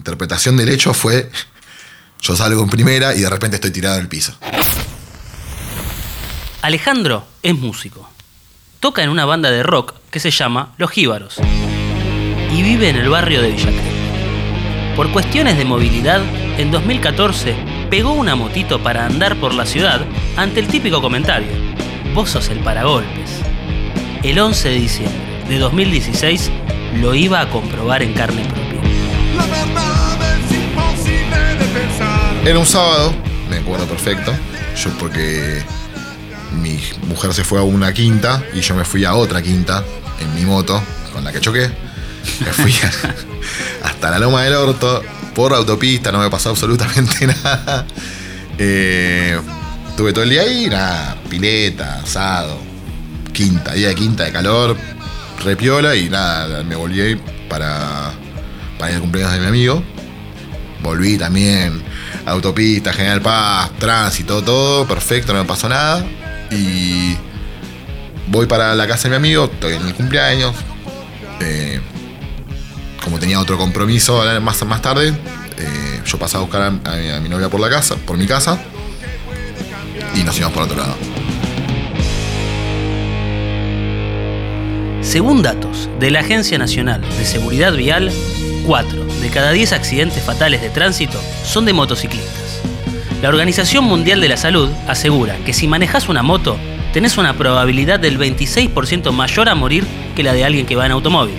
interpretación 0.00 0.56
del 0.56 0.70
hecho 0.70 0.94
fue, 0.94 1.30
yo 2.20 2.34
salgo 2.34 2.62
en 2.62 2.70
primera 2.70 3.14
y 3.14 3.20
de 3.20 3.30
repente 3.30 3.56
estoy 3.56 3.70
tirado 3.70 3.96
en 3.96 4.02
el 4.02 4.08
piso. 4.08 4.34
Alejandro 6.62 7.26
es 7.42 7.54
músico. 7.54 8.08
Toca 8.80 9.02
en 9.02 9.10
una 9.10 9.26
banda 9.26 9.50
de 9.50 9.62
rock 9.62 9.94
que 10.10 10.20
se 10.20 10.30
llama 10.30 10.74
Los 10.78 10.90
Jíbaros 10.90 11.36
y 11.36 12.62
vive 12.62 12.88
en 12.88 12.96
el 12.96 13.08
barrio 13.08 13.42
de 13.42 13.52
Villa 13.52 13.70
Por 14.96 15.12
cuestiones 15.12 15.56
de 15.56 15.64
movilidad, 15.64 16.22
en 16.58 16.70
2014 16.70 17.54
pegó 17.90 18.12
una 18.12 18.34
motito 18.34 18.82
para 18.82 19.04
andar 19.04 19.38
por 19.38 19.54
la 19.54 19.66
ciudad 19.66 20.00
ante 20.36 20.60
el 20.60 20.68
típico 20.68 21.02
comentario, 21.02 21.52
vos 22.14 22.30
sos 22.30 22.48
el 22.48 22.60
paragolpes. 22.60 23.30
El 24.22 24.38
11 24.38 24.68
de 24.68 24.74
diciembre 24.74 25.20
de 25.48 25.58
2016 25.58 26.50
lo 27.00 27.14
iba 27.14 27.40
a 27.40 27.50
comprobar 27.50 28.02
en 28.02 28.14
carne 28.14 28.44
propia. 28.44 28.69
Era 32.44 32.58
un 32.58 32.66
sábado, 32.66 33.14
me 33.48 33.58
acuerdo 33.58 33.86
perfecto, 33.86 34.32
yo 34.82 34.90
porque 34.98 35.62
mi 36.60 36.80
mujer 37.06 37.32
se 37.32 37.44
fue 37.44 37.60
a 37.60 37.62
una 37.62 37.92
quinta 37.92 38.42
y 38.54 38.60
yo 38.60 38.74
me 38.74 38.84
fui 38.84 39.04
a 39.04 39.14
otra 39.14 39.42
quinta 39.42 39.84
en 40.18 40.34
mi 40.34 40.44
moto 40.44 40.82
con 41.12 41.22
la 41.22 41.32
que 41.32 41.40
choqué. 41.40 41.70
Me 42.40 42.52
fui 42.52 42.74
hasta 43.84 44.10
la 44.10 44.18
loma 44.18 44.42
del 44.42 44.54
orto 44.54 45.02
por 45.34 45.52
autopista, 45.52 46.10
no 46.10 46.18
me 46.18 46.30
pasó 46.30 46.50
absolutamente 46.50 47.26
nada. 47.44 47.86
Eh, 48.58 49.38
tuve 49.96 50.12
todo 50.12 50.24
el 50.24 50.30
día 50.30 50.42
ahí, 50.42 50.66
nada, 50.68 51.16
pileta, 51.28 52.00
asado, 52.02 52.58
quinta, 53.32 53.74
día 53.74 53.88
de 53.88 53.94
quinta 53.94 54.24
de 54.24 54.32
calor, 54.32 54.76
repiola 55.44 55.94
y 55.94 56.08
nada, 56.08 56.62
me 56.62 56.74
volví 56.74 57.20
para, 57.48 58.12
para 58.80 58.92
ir 58.92 58.96
al 58.96 59.02
cumpleaños 59.02 59.34
de 59.34 59.40
mi 59.40 59.46
amigo. 59.46 59.82
Volví 60.82 61.18
también, 61.18 61.82
autopista, 62.24 62.94
General 62.94 63.20
Paz, 63.20 63.70
tránsito, 63.78 64.42
todo, 64.42 64.88
perfecto, 64.88 65.34
no 65.34 65.40
me 65.40 65.44
pasó 65.44 65.68
nada. 65.68 66.02
Y 66.50 67.14
voy 68.28 68.46
para 68.46 68.74
la 68.74 68.88
casa 68.88 69.04
de 69.04 69.10
mi 69.10 69.16
amigo, 69.16 69.44
estoy 69.44 69.74
en 69.74 69.86
el 69.86 69.94
cumpleaños. 69.94 70.54
Eh, 71.40 71.80
como 73.04 73.18
tenía 73.18 73.38
otro 73.38 73.58
compromiso 73.58 74.22
más, 74.40 74.64
más 74.64 74.82
tarde, 74.82 75.08
eh, 75.58 76.00
yo 76.06 76.18
pasé 76.18 76.38
a 76.38 76.40
buscar 76.40 76.62
a, 76.62 77.20
mi, 77.20 77.28
novia 77.28 77.50
por 77.50 77.60
la 77.60 77.68
casa, 77.68 77.96
por 77.96 78.16
mi 78.16 78.26
casa, 78.26 78.58
y 80.14 80.22
nos 80.22 80.36
íbamos 80.38 80.54
por 80.54 80.62
otro 80.64 80.78
lado. 80.78 80.96
Según 85.02 85.42
datos 85.42 85.90
de 85.98 86.10
la 86.10 86.20
Agencia 86.20 86.56
Nacional 86.56 87.02
de 87.02 87.24
Seguridad 87.24 87.74
Vial, 87.74 88.12
4 88.66 89.04
de 89.04 89.30
cada 89.30 89.52
10 89.52 89.72
accidentes 89.72 90.22
fatales 90.22 90.60
de 90.60 90.70
tránsito 90.70 91.20
son 91.44 91.64
de 91.64 91.72
motociclistas. 91.72 92.60
La 93.22 93.28
Organización 93.28 93.84
Mundial 93.84 94.20
de 94.20 94.28
la 94.28 94.36
Salud 94.36 94.70
asegura 94.88 95.36
que 95.44 95.52
si 95.52 95.68
manejas 95.68 96.08
una 96.08 96.22
moto, 96.22 96.56
tenés 96.92 97.18
una 97.18 97.34
probabilidad 97.34 98.00
del 98.00 98.18
26% 98.18 99.12
mayor 99.12 99.48
a 99.48 99.54
morir 99.54 99.86
que 100.16 100.22
la 100.22 100.32
de 100.32 100.44
alguien 100.44 100.66
que 100.66 100.76
va 100.76 100.86
en 100.86 100.92
automóvil. 100.92 101.34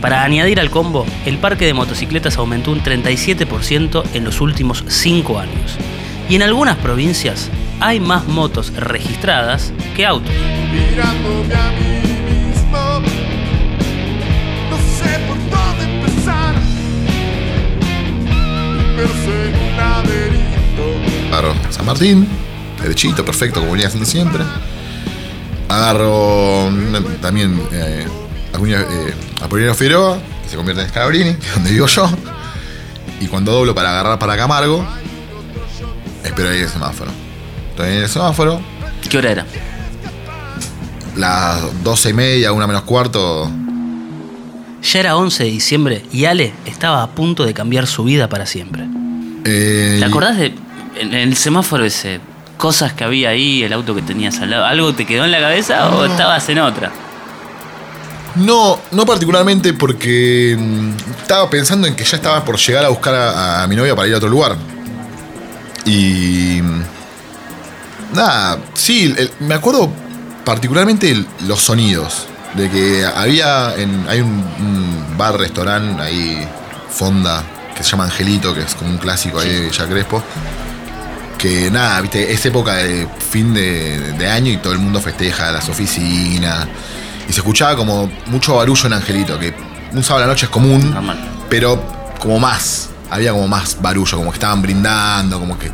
Para 0.00 0.22
añadir 0.22 0.60
al 0.60 0.70
combo, 0.70 1.04
el 1.26 1.38
parque 1.38 1.66
de 1.66 1.74
motocicletas 1.74 2.36
aumentó 2.38 2.70
un 2.70 2.82
37% 2.82 4.04
en 4.14 4.24
los 4.24 4.40
últimos 4.40 4.84
5 4.86 5.38
años. 5.40 5.76
Y 6.28 6.36
en 6.36 6.42
algunas 6.42 6.76
provincias 6.76 7.50
hay 7.80 7.98
más 7.98 8.26
motos 8.28 8.72
registradas 8.76 9.72
que 9.96 10.06
autos. 10.06 10.34
Agarro 21.30 21.54
San 21.70 21.86
Martín, 21.86 22.26
derechito, 22.82 23.24
perfecto, 23.24 23.60
como 23.60 23.72
venía 23.72 23.86
haciendo 23.86 24.08
siempre. 24.08 24.42
Agarro 25.68 26.70
también 27.20 27.60
eh, 27.72 28.06
eh, 28.54 29.14
Apolinario 29.42 29.74
Figueroa, 29.74 30.18
que 30.42 30.48
se 30.48 30.56
convierte 30.56 30.82
en 30.82 30.88
Scalabrini, 30.88 31.34
que 31.34 31.46
es 31.46 31.54
donde 31.54 31.70
vivo 31.70 31.86
yo. 31.86 32.10
Y 33.20 33.26
cuando 33.26 33.52
doblo 33.52 33.74
para 33.74 33.90
agarrar 33.90 34.18
para 34.18 34.36
Camargo, 34.36 34.86
espero 36.24 36.50
ahí 36.50 36.60
el 36.60 36.68
semáforo. 36.68 37.10
Estoy 37.70 37.88
en 37.88 38.02
el 38.02 38.08
semáforo. 38.08 38.60
¿Qué 39.08 39.18
hora 39.18 39.30
era? 39.30 39.46
Las 41.16 41.82
doce 41.82 42.10
y 42.10 42.14
media, 42.14 42.52
una 42.52 42.66
menos 42.66 42.82
cuarto. 42.82 43.50
Ya 44.82 45.00
era 45.00 45.16
11 45.16 45.44
de 45.44 45.50
diciembre 45.50 46.02
y 46.12 46.24
Ale 46.24 46.52
estaba 46.64 47.02
a 47.02 47.10
punto 47.10 47.44
de 47.44 47.52
cambiar 47.52 47.86
su 47.86 48.04
vida 48.04 48.28
para 48.28 48.46
siempre. 48.46 48.97
Eh, 49.48 49.96
¿Te 49.98 50.04
acordás 50.04 50.36
de 50.36 50.54
en 51.00 51.14
el 51.14 51.36
semáforo 51.36 51.84
ese? 51.84 52.20
Cosas 52.56 52.92
que 52.92 53.04
había 53.04 53.30
ahí, 53.30 53.62
el 53.62 53.72
auto 53.72 53.94
que 53.94 54.02
tenías 54.02 54.40
al 54.40 54.50
lado. 54.50 54.64
¿Algo 54.64 54.92
te 54.92 55.06
quedó 55.06 55.24
en 55.24 55.30
la 55.30 55.40
cabeza 55.40 55.88
o 55.90 56.04
estabas 56.04 56.48
en 56.48 56.58
otra? 56.58 56.90
No, 58.34 58.78
no 58.90 59.06
particularmente 59.06 59.72
porque 59.72 60.56
mm, 60.58 61.20
estaba 61.20 61.48
pensando 61.48 61.86
en 61.86 61.94
que 61.94 62.04
ya 62.04 62.16
estaba 62.16 62.44
por 62.44 62.56
llegar 62.58 62.84
a 62.84 62.88
buscar 62.88 63.14
a, 63.14 63.66
mi 63.68 63.76
novia 63.76 63.94
para 63.96 64.08
ir 64.08 64.14
a 64.14 64.18
otro 64.18 64.28
lugar. 64.28 64.56
Y. 65.84 66.60
Mm, 66.60 66.82
nada, 68.14 68.58
sí, 68.74 69.14
me 69.40 69.54
acuerdo 69.54 69.90
particularmente 70.44 71.24
los 71.46 71.60
sonidos. 71.60 72.26
De 72.54 72.68
que 72.68 73.04
había. 73.04 73.74
En, 73.76 74.06
hay 74.08 74.20
un, 74.20 75.16
bar, 75.16 75.36
restaurante 75.36 76.00
ahí, 76.00 76.46
Fonda, 76.90 77.42
que 77.78 77.84
se 77.84 77.90
llama 77.90 78.04
Angelito, 78.04 78.52
que 78.52 78.62
es 78.62 78.74
como 78.74 78.90
un 78.90 78.98
clásico 78.98 79.38
ahí 79.40 79.48
de 79.48 79.70
Jack 79.70 79.88
Crespo. 79.88 80.22
Que 81.38 81.70
nada, 81.70 82.00
viste, 82.00 82.32
es 82.32 82.44
época 82.44 82.74
de 82.74 83.06
fin 83.30 83.54
de, 83.54 84.12
de 84.14 84.28
año 84.28 84.52
y 84.52 84.56
todo 84.56 84.72
el 84.72 84.80
mundo 84.80 85.00
festeja 85.00 85.52
las 85.52 85.68
oficinas 85.68 86.66
y 87.28 87.32
se 87.32 87.40
escuchaba 87.40 87.76
como 87.76 88.10
mucho 88.26 88.56
barullo 88.56 88.86
en 88.86 88.94
Angelito, 88.94 89.38
que 89.38 89.54
un 89.92 90.02
sábado 90.02 90.24
a 90.24 90.26
la 90.26 90.32
noche 90.32 90.46
es 90.46 90.50
común, 90.50 90.94
pero 91.50 91.80
como 92.18 92.40
más, 92.40 92.88
había 93.10 93.32
como 93.32 93.46
más 93.46 93.80
barullo, 93.80 94.16
como 94.16 94.30
que 94.30 94.36
estaban 94.36 94.62
brindando, 94.62 95.38
como 95.38 95.58
que 95.58 95.70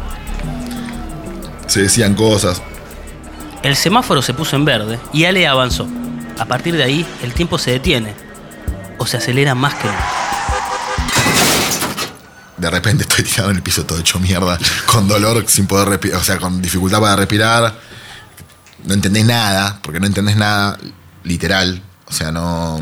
se 1.66 1.82
decían 1.82 2.14
cosas. 2.14 2.60
El 3.62 3.76
semáforo 3.76 4.20
se 4.20 4.34
puso 4.34 4.56
en 4.56 4.64
verde 4.64 4.98
y 5.12 5.24
Ale 5.24 5.46
avanzó. 5.46 5.88
A 6.38 6.44
partir 6.44 6.76
de 6.76 6.82
ahí, 6.82 7.06
el 7.22 7.32
tiempo 7.32 7.58
se 7.58 7.70
detiene 7.70 8.12
o 8.98 9.06
se 9.06 9.16
acelera 9.16 9.54
más 9.54 9.74
que 9.74 9.86
nunca. 9.86 10.33
De 12.56 12.70
repente 12.70 13.02
estoy 13.02 13.24
tirado 13.24 13.50
en 13.50 13.56
el 13.56 13.62
piso 13.62 13.84
todo 13.84 13.98
hecho 13.98 14.18
mierda, 14.20 14.58
con 14.86 15.08
dolor, 15.08 15.44
sin 15.48 15.66
poder 15.66 15.88
respirar, 15.88 16.20
o 16.20 16.24
sea, 16.24 16.38
con 16.38 16.62
dificultad 16.62 17.00
para 17.00 17.16
respirar. 17.16 17.74
No 18.84 18.94
entendés 18.94 19.24
nada, 19.24 19.80
porque 19.82 19.98
no 19.98 20.06
entendés 20.06 20.36
nada 20.36 20.78
literal. 21.24 21.82
O 22.06 22.12
sea, 22.12 22.30
no. 22.30 22.80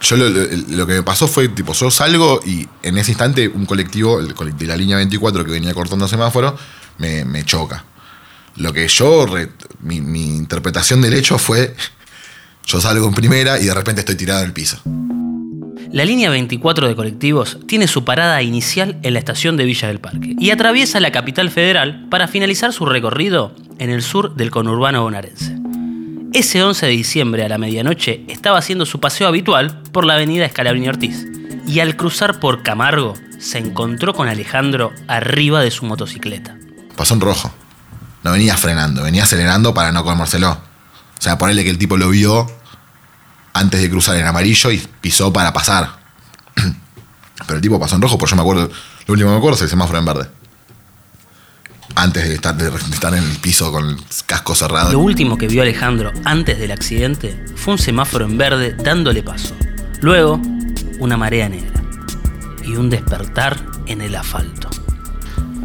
yo 0.00 0.16
lo, 0.16 0.86
que 0.86 0.94
me 0.94 1.02
pasó 1.02 1.26
fue, 1.28 1.48
tipo, 1.48 1.72
yo 1.72 1.90
salgo 1.90 2.40
y 2.44 2.66
en 2.82 2.96
ese 2.96 3.10
instante 3.10 3.48
un 3.48 3.66
colectivo, 3.66 4.20
el 4.20 4.34
de 4.56 4.66
la 4.66 4.76
línea 4.76 4.96
24 4.96 5.44
que 5.44 5.50
venía 5.50 5.74
cortando 5.74 6.08
semáforo, 6.08 6.56
me, 6.98 7.44
choca. 7.44 7.84
Lo 8.56 8.72
que 8.72 8.88
yo, 8.88 9.26
mi, 9.80 10.00
mi 10.00 10.36
interpretación 10.36 11.02
del 11.02 11.14
hecho 11.14 11.38
fue, 11.38 11.74
yo 12.66 12.80
salgo 12.80 13.08
en 13.08 13.14
primera 13.14 13.58
y 13.58 13.66
de 13.66 13.74
repente 13.74 14.00
estoy 14.00 14.14
tirado 14.14 14.40
en 14.40 14.46
el 14.46 14.52
piso. 14.52 14.80
La 15.96 16.04
línea 16.04 16.28
24 16.28 16.88
de 16.88 16.94
colectivos 16.94 17.56
tiene 17.66 17.88
su 17.88 18.04
parada 18.04 18.42
inicial 18.42 18.98
en 19.02 19.14
la 19.14 19.18
estación 19.18 19.56
de 19.56 19.64
Villa 19.64 19.88
del 19.88 19.98
Parque 19.98 20.36
y 20.38 20.50
atraviesa 20.50 21.00
la 21.00 21.10
capital 21.10 21.48
federal 21.48 22.06
para 22.10 22.28
finalizar 22.28 22.74
su 22.74 22.84
recorrido 22.84 23.54
en 23.78 23.88
el 23.88 24.02
sur 24.02 24.36
del 24.36 24.50
conurbano 24.50 25.02
bonaerense. 25.02 25.56
Ese 26.34 26.62
11 26.62 26.84
de 26.84 26.92
diciembre 26.92 27.44
a 27.46 27.48
la 27.48 27.56
medianoche 27.56 28.26
estaba 28.28 28.58
haciendo 28.58 28.84
su 28.84 29.00
paseo 29.00 29.26
habitual 29.26 29.80
por 29.90 30.04
la 30.04 30.16
avenida 30.16 30.44
Escalabrini 30.44 30.86
Ortiz 30.86 31.24
y 31.66 31.80
al 31.80 31.96
cruzar 31.96 32.40
por 32.40 32.62
Camargo 32.62 33.14
se 33.38 33.56
encontró 33.56 34.12
con 34.12 34.28
Alejandro 34.28 34.92
arriba 35.08 35.62
de 35.62 35.70
su 35.70 35.86
motocicleta. 35.86 36.58
Pasó 36.94 37.14
en 37.14 37.22
rojo. 37.22 37.50
No 38.22 38.32
venía 38.32 38.58
frenando, 38.58 39.02
venía 39.02 39.22
acelerando 39.22 39.72
para 39.72 39.92
no 39.92 40.04
comérselo. 40.04 40.50
O 40.50 41.22
sea, 41.22 41.38
ponerle 41.38 41.64
que 41.64 41.70
el 41.70 41.78
tipo 41.78 41.96
lo 41.96 42.10
vio 42.10 42.46
antes 43.56 43.80
de 43.80 43.90
cruzar 43.90 44.16
en 44.16 44.26
amarillo 44.26 44.70
y 44.70 44.78
pisó 45.00 45.32
para 45.32 45.52
pasar. 45.52 45.98
Pero 47.46 47.56
el 47.56 47.62
tipo 47.62 47.80
pasó 47.80 47.96
en 47.96 48.02
rojo, 48.02 48.18
por 48.18 48.28
yo 48.28 48.36
me 48.36 48.42
acuerdo, 48.42 48.70
lo 49.06 49.12
último 49.12 49.30
que 49.30 49.32
me 49.32 49.38
acuerdo 49.38 49.56
es 49.56 49.62
el 49.62 49.68
semáforo 49.68 49.98
en 49.98 50.04
verde 50.04 50.28
antes 51.94 52.28
de 52.28 52.34
estar, 52.34 52.54
de 52.54 52.68
estar 52.92 53.14
en 53.14 53.24
el 53.24 53.36
piso 53.38 53.72
con 53.72 53.88
el 53.88 53.96
casco 54.26 54.54
cerrado. 54.54 54.92
Lo 54.92 54.98
último 54.98 55.38
que 55.38 55.48
vio 55.48 55.62
Alejandro 55.62 56.12
antes 56.24 56.58
del 56.58 56.70
accidente 56.70 57.42
fue 57.56 57.72
un 57.72 57.78
semáforo 57.78 58.26
en 58.26 58.36
verde 58.36 58.74
dándole 58.74 59.22
paso. 59.22 59.56
Luego, 60.02 60.38
una 60.98 61.16
marea 61.16 61.48
negra. 61.48 61.82
Y 62.64 62.76
un 62.76 62.90
despertar 62.90 63.64
en 63.86 64.02
el 64.02 64.14
asfalto. 64.14 64.68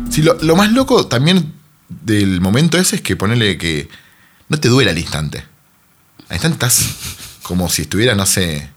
Sí, 0.09 0.21
lo, 0.21 0.37
lo 0.41 0.55
más 0.55 0.71
loco 0.71 1.07
también 1.07 1.53
del 1.89 2.39
momento 2.39 2.77
ese 2.77 2.97
es 2.97 3.01
que 3.01 3.17
ponele 3.17 3.57
que 3.57 3.89
no 4.47 4.57
te 4.57 4.69
duele 4.69 4.91
al 4.91 4.97
instante. 4.97 5.43
Al 6.29 6.35
instante 6.35 6.53
estás 6.53 7.19
como 7.43 7.69
si 7.69 7.83
estuviera, 7.83 8.15
no 8.15 8.25
sé, 8.25 8.69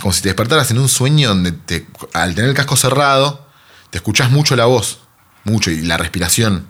como 0.00 0.12
si 0.12 0.22
te 0.22 0.28
despertaras 0.30 0.70
en 0.70 0.78
un 0.78 0.88
sueño 0.88 1.28
donde 1.28 1.52
te, 1.52 1.86
al 2.14 2.34
tener 2.34 2.50
el 2.50 2.56
casco 2.56 2.76
cerrado, 2.76 3.46
te 3.90 3.98
escuchás 3.98 4.30
mucho 4.30 4.56
la 4.56 4.64
voz, 4.66 5.00
mucho, 5.44 5.70
y 5.70 5.82
la 5.82 5.96
respiración. 5.96 6.66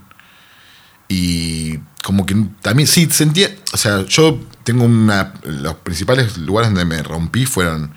Y 1.08 1.78
como 2.02 2.24
que 2.26 2.36
también, 2.62 2.86
sí, 2.86 3.08
sentía, 3.10 3.50
o 3.72 3.76
sea, 3.76 4.04
yo 4.06 4.40
tengo 4.64 4.84
una, 4.84 5.34
los 5.44 5.74
principales 5.76 6.36
lugares 6.38 6.70
donde 6.70 6.84
me 6.84 7.02
rompí 7.02 7.46
fueron 7.46 7.92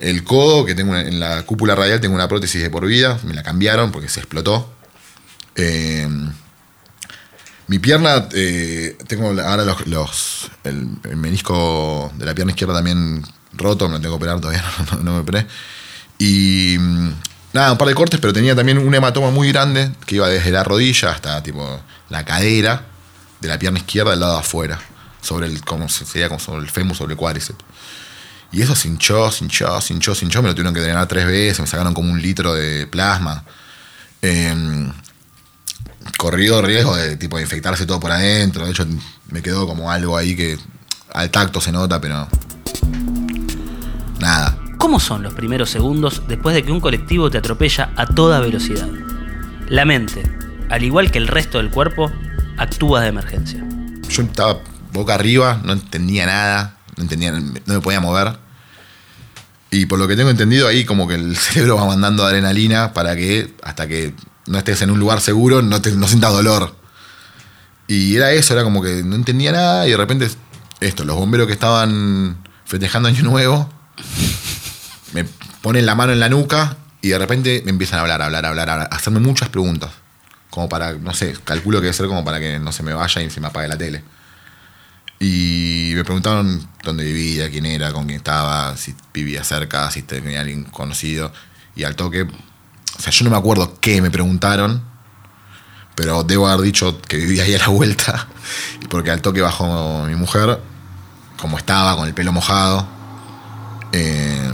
el 0.00 0.24
codo, 0.24 0.64
que 0.64 0.74
tengo 0.74 0.90
una- 0.90 1.02
en 1.02 1.20
la 1.20 1.42
cúpula 1.44 1.74
radial 1.74 2.00
tengo 2.00 2.14
una 2.14 2.28
prótesis 2.28 2.60
de 2.62 2.70
por 2.70 2.86
vida, 2.86 3.18
me 3.24 3.34
la 3.34 3.42
cambiaron 3.42 3.92
porque 3.92 4.08
se 4.08 4.20
explotó. 4.20 4.72
Eh, 5.56 6.08
mi 7.68 7.78
pierna, 7.78 8.28
eh, 8.32 8.96
tengo 9.06 9.28
ahora 9.42 9.64
los, 9.64 9.86
los- 9.86 10.50
el, 10.64 10.88
menisco 11.16 12.12
de 12.16 12.26
la 12.26 12.34
pierna 12.34 12.52
izquierda 12.52 12.74
también 12.74 13.22
roto, 13.54 13.88
me 13.88 13.94
lo 13.94 14.00
tengo 14.00 14.14
que 14.14 14.24
operar 14.24 14.40
todavía, 14.40 14.64
no, 15.02 15.12
me 15.14 15.18
operé. 15.20 15.46
Y 16.18 16.76
mm, 16.78 17.08
nada, 17.54 17.72
un 17.72 17.78
par 17.78 17.88
de 17.88 17.94
cortes, 17.94 18.20
pero 18.20 18.32
tenía 18.32 18.54
también 18.54 18.78
un 18.78 18.94
hematoma 18.94 19.30
muy 19.30 19.50
grande 19.52 19.90
que 20.06 20.16
iba 20.16 20.28
desde 20.28 20.50
la 20.50 20.62
rodilla 20.64 21.10
hasta 21.10 21.42
tipo 21.42 21.80
la 22.10 22.24
cadera 22.24 22.84
de 23.40 23.48
la 23.48 23.58
pierna 23.58 23.78
izquierda 23.78 24.10
del 24.10 24.20
lado 24.20 24.34
de 24.34 24.40
afuera, 24.40 24.78
sobre 25.22 25.46
el, 25.46 25.64
como 25.64 25.88
se- 25.88 26.04
sería 26.04 26.28
como 26.28 26.40
sobre 26.40 26.62
el 26.62 26.70
fémur, 26.70 26.96
sobre 26.96 27.12
el 27.12 27.18
cuádriceps. 27.18 27.64
Y 28.52 28.62
eso 28.62 28.76
se 28.76 28.86
hinchó, 28.88 29.32
se 29.32 29.42
hinchó, 29.44 29.80
se 29.80 29.92
hinchó, 29.94 30.14
se 30.14 30.24
hinchó, 30.24 30.40
me 30.42 30.48
lo 30.48 30.54
tuvieron 30.54 30.74
que 30.74 30.80
drenar 30.80 31.08
tres 31.08 31.26
veces, 31.26 31.58
me 31.60 31.66
sacaron 31.66 31.92
como 31.92 32.12
un 32.12 32.22
litro 32.22 32.54
de 32.54 32.86
plasma. 32.86 33.42
Eh, 34.22 34.54
corrido 36.18 36.62
riesgo 36.62 36.96
de 36.96 37.16
tipo 37.16 37.36
de 37.36 37.42
infectarse 37.42 37.86
todo 37.86 38.00
por 38.00 38.12
adentro. 38.12 38.64
De 38.64 38.72
hecho, 38.72 38.86
me 39.30 39.42
quedó 39.42 39.66
como 39.66 39.90
algo 39.90 40.16
ahí 40.16 40.36
que 40.36 40.58
al 41.12 41.30
tacto 41.30 41.60
se 41.60 41.72
nota, 41.72 42.00
pero. 42.00 42.28
Nada. 44.20 44.58
¿Cómo 44.78 45.00
son 45.00 45.22
los 45.22 45.34
primeros 45.34 45.70
segundos 45.70 46.22
después 46.28 46.54
de 46.54 46.62
que 46.62 46.72
un 46.72 46.80
colectivo 46.80 47.30
te 47.30 47.38
atropella 47.38 47.90
a 47.96 48.06
toda 48.06 48.40
velocidad? 48.40 48.88
La 49.68 49.84
mente, 49.84 50.22
al 50.68 50.82
igual 50.82 51.10
que 51.10 51.18
el 51.18 51.26
resto 51.26 51.58
del 51.58 51.70
cuerpo, 51.70 52.10
actúa 52.58 53.00
de 53.00 53.08
emergencia. 53.08 53.64
Yo 54.08 54.22
estaba 54.22 54.60
boca 54.92 55.14
arriba, 55.14 55.60
no 55.64 55.72
entendía 55.72 56.26
nada, 56.26 56.76
no 56.96 57.02
entendía, 57.02 57.32
no 57.32 57.52
me 57.66 57.80
podía 57.80 58.00
mover. 58.00 58.38
Y 59.70 59.86
por 59.86 59.98
lo 59.98 60.06
que 60.06 60.16
tengo 60.16 60.30
entendido, 60.30 60.68
ahí 60.68 60.84
como 60.84 61.08
que 61.08 61.14
el 61.14 61.36
cerebro 61.36 61.76
va 61.76 61.86
mandando 61.86 62.24
adrenalina 62.24 62.92
para 62.92 63.16
que 63.16 63.54
hasta 63.62 63.88
que 63.88 64.14
no 64.46 64.58
estés 64.58 64.82
en 64.82 64.90
un 64.90 64.98
lugar 64.98 65.20
seguro 65.20 65.62
no, 65.62 65.80
te, 65.80 65.92
no 65.92 66.08
sientas 66.08 66.32
dolor. 66.32 66.74
Y 67.86 68.16
era 68.16 68.32
eso, 68.32 68.54
era 68.54 68.64
como 68.64 68.82
que 68.82 69.02
no 69.02 69.14
entendía 69.14 69.52
nada 69.52 69.86
y 69.86 69.90
de 69.90 69.96
repente 69.96 70.30
esto, 70.80 71.04
los 71.04 71.16
bomberos 71.16 71.46
que 71.46 71.52
estaban 71.52 72.38
festejando 72.64 73.08
Año 73.08 73.22
Nuevo 73.22 73.70
me 75.12 75.24
ponen 75.62 75.86
la 75.86 75.94
mano 75.94 76.12
en 76.12 76.20
la 76.20 76.28
nuca 76.28 76.76
y 77.00 77.08
de 77.08 77.18
repente 77.18 77.62
me 77.64 77.70
empiezan 77.70 77.98
a 77.98 78.02
hablar, 78.02 78.22
a 78.22 78.26
hablar, 78.26 78.46
a 78.46 78.48
hablar, 78.48 78.70
a 78.70 78.82
hacerme 78.84 79.20
muchas 79.20 79.48
preguntas. 79.48 79.90
Como 80.50 80.68
para, 80.68 80.92
no 80.92 81.12
sé, 81.12 81.36
calculo 81.44 81.78
que 81.78 81.86
debe 81.86 81.94
ser 81.94 82.06
como 82.06 82.24
para 82.24 82.40
que 82.40 82.58
no 82.58 82.72
se 82.72 82.82
me 82.82 82.94
vaya 82.94 83.22
y 83.22 83.28
se 83.28 83.40
me 83.40 83.48
apague 83.48 83.68
la 83.68 83.76
tele. 83.76 84.02
Y 85.20 85.92
me 85.94 86.04
preguntaron 86.04 86.66
dónde 86.82 87.04
vivía, 87.04 87.50
quién 87.50 87.66
era, 87.66 87.92
con 87.92 88.06
quién 88.06 88.18
estaba, 88.18 88.76
si 88.76 88.94
vivía 89.12 89.44
cerca, 89.44 89.90
si 89.90 90.02
tenía 90.02 90.40
alguien 90.40 90.64
conocido. 90.64 91.32
Y 91.76 91.84
al 91.84 91.96
toque, 91.96 92.26
o 92.98 93.00
sea, 93.02 93.12
yo 93.12 93.24
no 93.24 93.30
me 93.30 93.36
acuerdo 93.36 93.78
qué 93.80 94.00
me 94.00 94.10
preguntaron, 94.10 94.82
pero 95.94 96.22
debo 96.24 96.48
haber 96.48 96.64
dicho 96.64 97.00
que 97.02 97.16
vivía 97.16 97.44
ahí 97.44 97.54
a 97.54 97.58
la 97.58 97.68
vuelta. 97.68 98.26
Porque 98.90 99.10
al 99.10 99.22
toque 99.22 99.40
bajó 99.40 100.04
mi 100.06 100.14
mujer, 100.16 100.60
como 101.40 101.56
estaba, 101.58 101.96
con 101.96 102.06
el 102.06 102.14
pelo 102.14 102.32
mojado. 102.32 102.86
Eh, 103.92 104.50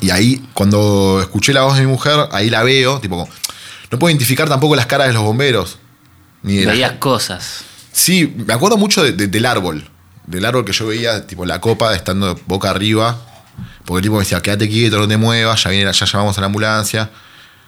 y 0.00 0.10
ahí, 0.10 0.48
cuando 0.54 1.18
escuché 1.20 1.52
la 1.52 1.62
voz 1.62 1.76
de 1.76 1.82
mi 1.84 1.88
mujer, 1.90 2.28
ahí 2.32 2.48
la 2.48 2.62
veo, 2.62 3.00
tipo, 3.00 3.28
no 3.90 3.98
puedo 3.98 4.10
identificar 4.10 4.48
tampoco 4.48 4.74
las 4.76 4.86
caras 4.86 5.08
de 5.08 5.12
los 5.12 5.22
bomberos. 5.22 5.78
Ni 6.42 6.56
de 6.58 6.66
Veías 6.66 6.92
cosas. 6.92 7.64
Sí, 7.92 8.34
me 8.46 8.54
acuerdo 8.54 8.76
mucho 8.78 9.02
de- 9.02 9.12
de- 9.12 9.26
del 9.26 9.44
árbol. 9.44 9.90
Del 10.26 10.44
árbol 10.46 10.64
que 10.64 10.72
yo 10.72 10.86
veía, 10.86 11.26
tipo 11.26 11.44
la 11.44 11.60
copa, 11.60 11.94
estando 11.94 12.38
boca 12.46 12.70
arriba. 12.70 13.18
Porque 13.90 13.98
el 13.98 14.02
tipo 14.04 14.14
me 14.14 14.20
decía, 14.20 14.40
quédate 14.40 14.68
quieto, 14.68 14.98
no 15.00 15.08
te 15.08 15.16
muevas, 15.16 15.64
ya, 15.64 15.70
viene, 15.70 15.92
ya 15.92 16.06
llamamos 16.06 16.38
a 16.38 16.40
la 16.42 16.46
ambulancia. 16.46 17.10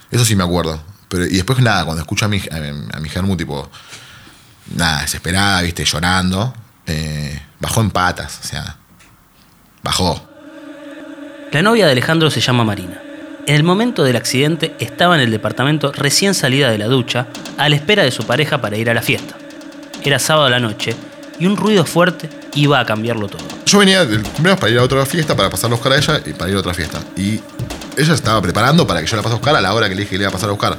Eso 0.09 0.25
sí 0.25 0.37
me 0.37 0.45
acuerdo. 0.45 0.81
Pero, 1.09 1.25
y 1.27 1.31
después 1.35 1.59
nada, 1.59 1.85
cuando 1.85 2.01
escucho 2.01 2.27
a 2.27 2.29
mi, 2.29 2.41
a, 2.49 2.61
mi- 2.61 3.09
tipo, 3.37 3.69
nada, 4.77 5.03
desesperada, 5.03 5.63
viste, 5.63 5.85
llorando, 5.85 6.55
eh, 6.87 7.43
bajó 7.59 7.81
en 7.81 7.91
patas, 7.91 8.39
o 8.41 8.47
sea, 8.47 8.77
bajó. 9.83 10.29
La 11.51 11.61
novia 11.61 11.87
de 11.87 11.91
Alejandro 11.93 12.31
se 12.31 12.41
llama 12.41 12.63
Marina. 12.63 13.03
En 13.49 13.57
el 13.57 13.65
momento 13.65 14.05
del 14.05 14.15
accidente 14.15 14.77
estaba 14.79 15.17
en 15.17 15.23
el 15.23 15.33
departamento 15.33 15.91
recién 15.91 16.35
salida 16.35 16.71
de 16.71 16.79
la 16.79 16.87
ducha, 16.87 17.27
a 17.59 17.69
la 17.69 17.75
espera 17.75 18.05
de 18.05 18.13
su 18.13 18.25
pareja 18.25 18.61
para 18.61 18.77
ir 18.77 18.89
a 18.89 18.95
la 18.95 19.03
fiesta. 19.03 19.35
Era 20.05 20.21
sábado 20.21 20.47
a 20.47 20.51
la 20.51 20.61
noche 20.61 20.95
y 21.43 21.47
un 21.47 21.57
ruido 21.57 21.85
fuerte 21.85 22.31
iba 22.55 22.79
a 22.79 22.87
cambiarlo 22.87 23.27
todo. 23.27 23.43
Yo 23.67 23.81
venía 23.81 24.07
del 24.07 24.23
cumpleaños 24.23 24.61
para 24.61 24.71
ir 24.71 24.79
a 24.79 24.83
otra 24.85 25.05
fiesta, 25.05 25.35
para 25.35 25.51
pasarla 25.51 25.75
a 25.75 25.77
buscar 25.77 25.93
a 25.93 25.97
ella 25.97 26.23
y 26.25 26.33
para 26.35 26.49
ir 26.53 26.57
a 26.57 26.61
otra 26.61 26.73
fiesta. 26.73 27.01
Y 27.17 27.41
ella 27.97 28.15
estaba 28.15 28.41
preparando 28.41 28.87
para 28.87 29.01
que 29.01 29.09
yo 29.09 29.17
la 29.17 29.25
pase 29.25 29.35
a 29.35 29.39
buscar 29.39 29.57
a 29.57 29.61
la 29.61 29.75
hora 29.75 29.89
que 29.89 29.97
le 29.97 30.03
dije 30.03 30.11
que 30.13 30.19
le 30.19 30.23
iba 30.23 30.29
a 30.29 30.33
pasar 30.33 30.51
a 30.51 30.53
buscar. 30.53 30.79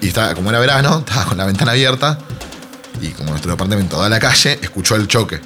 Y 0.00 0.08
estaba, 0.08 0.34
como 0.34 0.50
era 0.50 0.58
verano, 0.58 0.98
estaba 1.06 1.24
con 1.26 1.38
la 1.38 1.46
ventana 1.46 1.70
abierta 1.70 2.18
y 3.00 3.10
como 3.10 3.30
nuestro 3.30 3.52
departamento 3.52 3.96
da 3.96 4.06
a 4.06 4.08
la 4.08 4.18
calle, 4.18 4.58
escuchó 4.60 4.96
el 4.96 5.06
choque. 5.06 5.40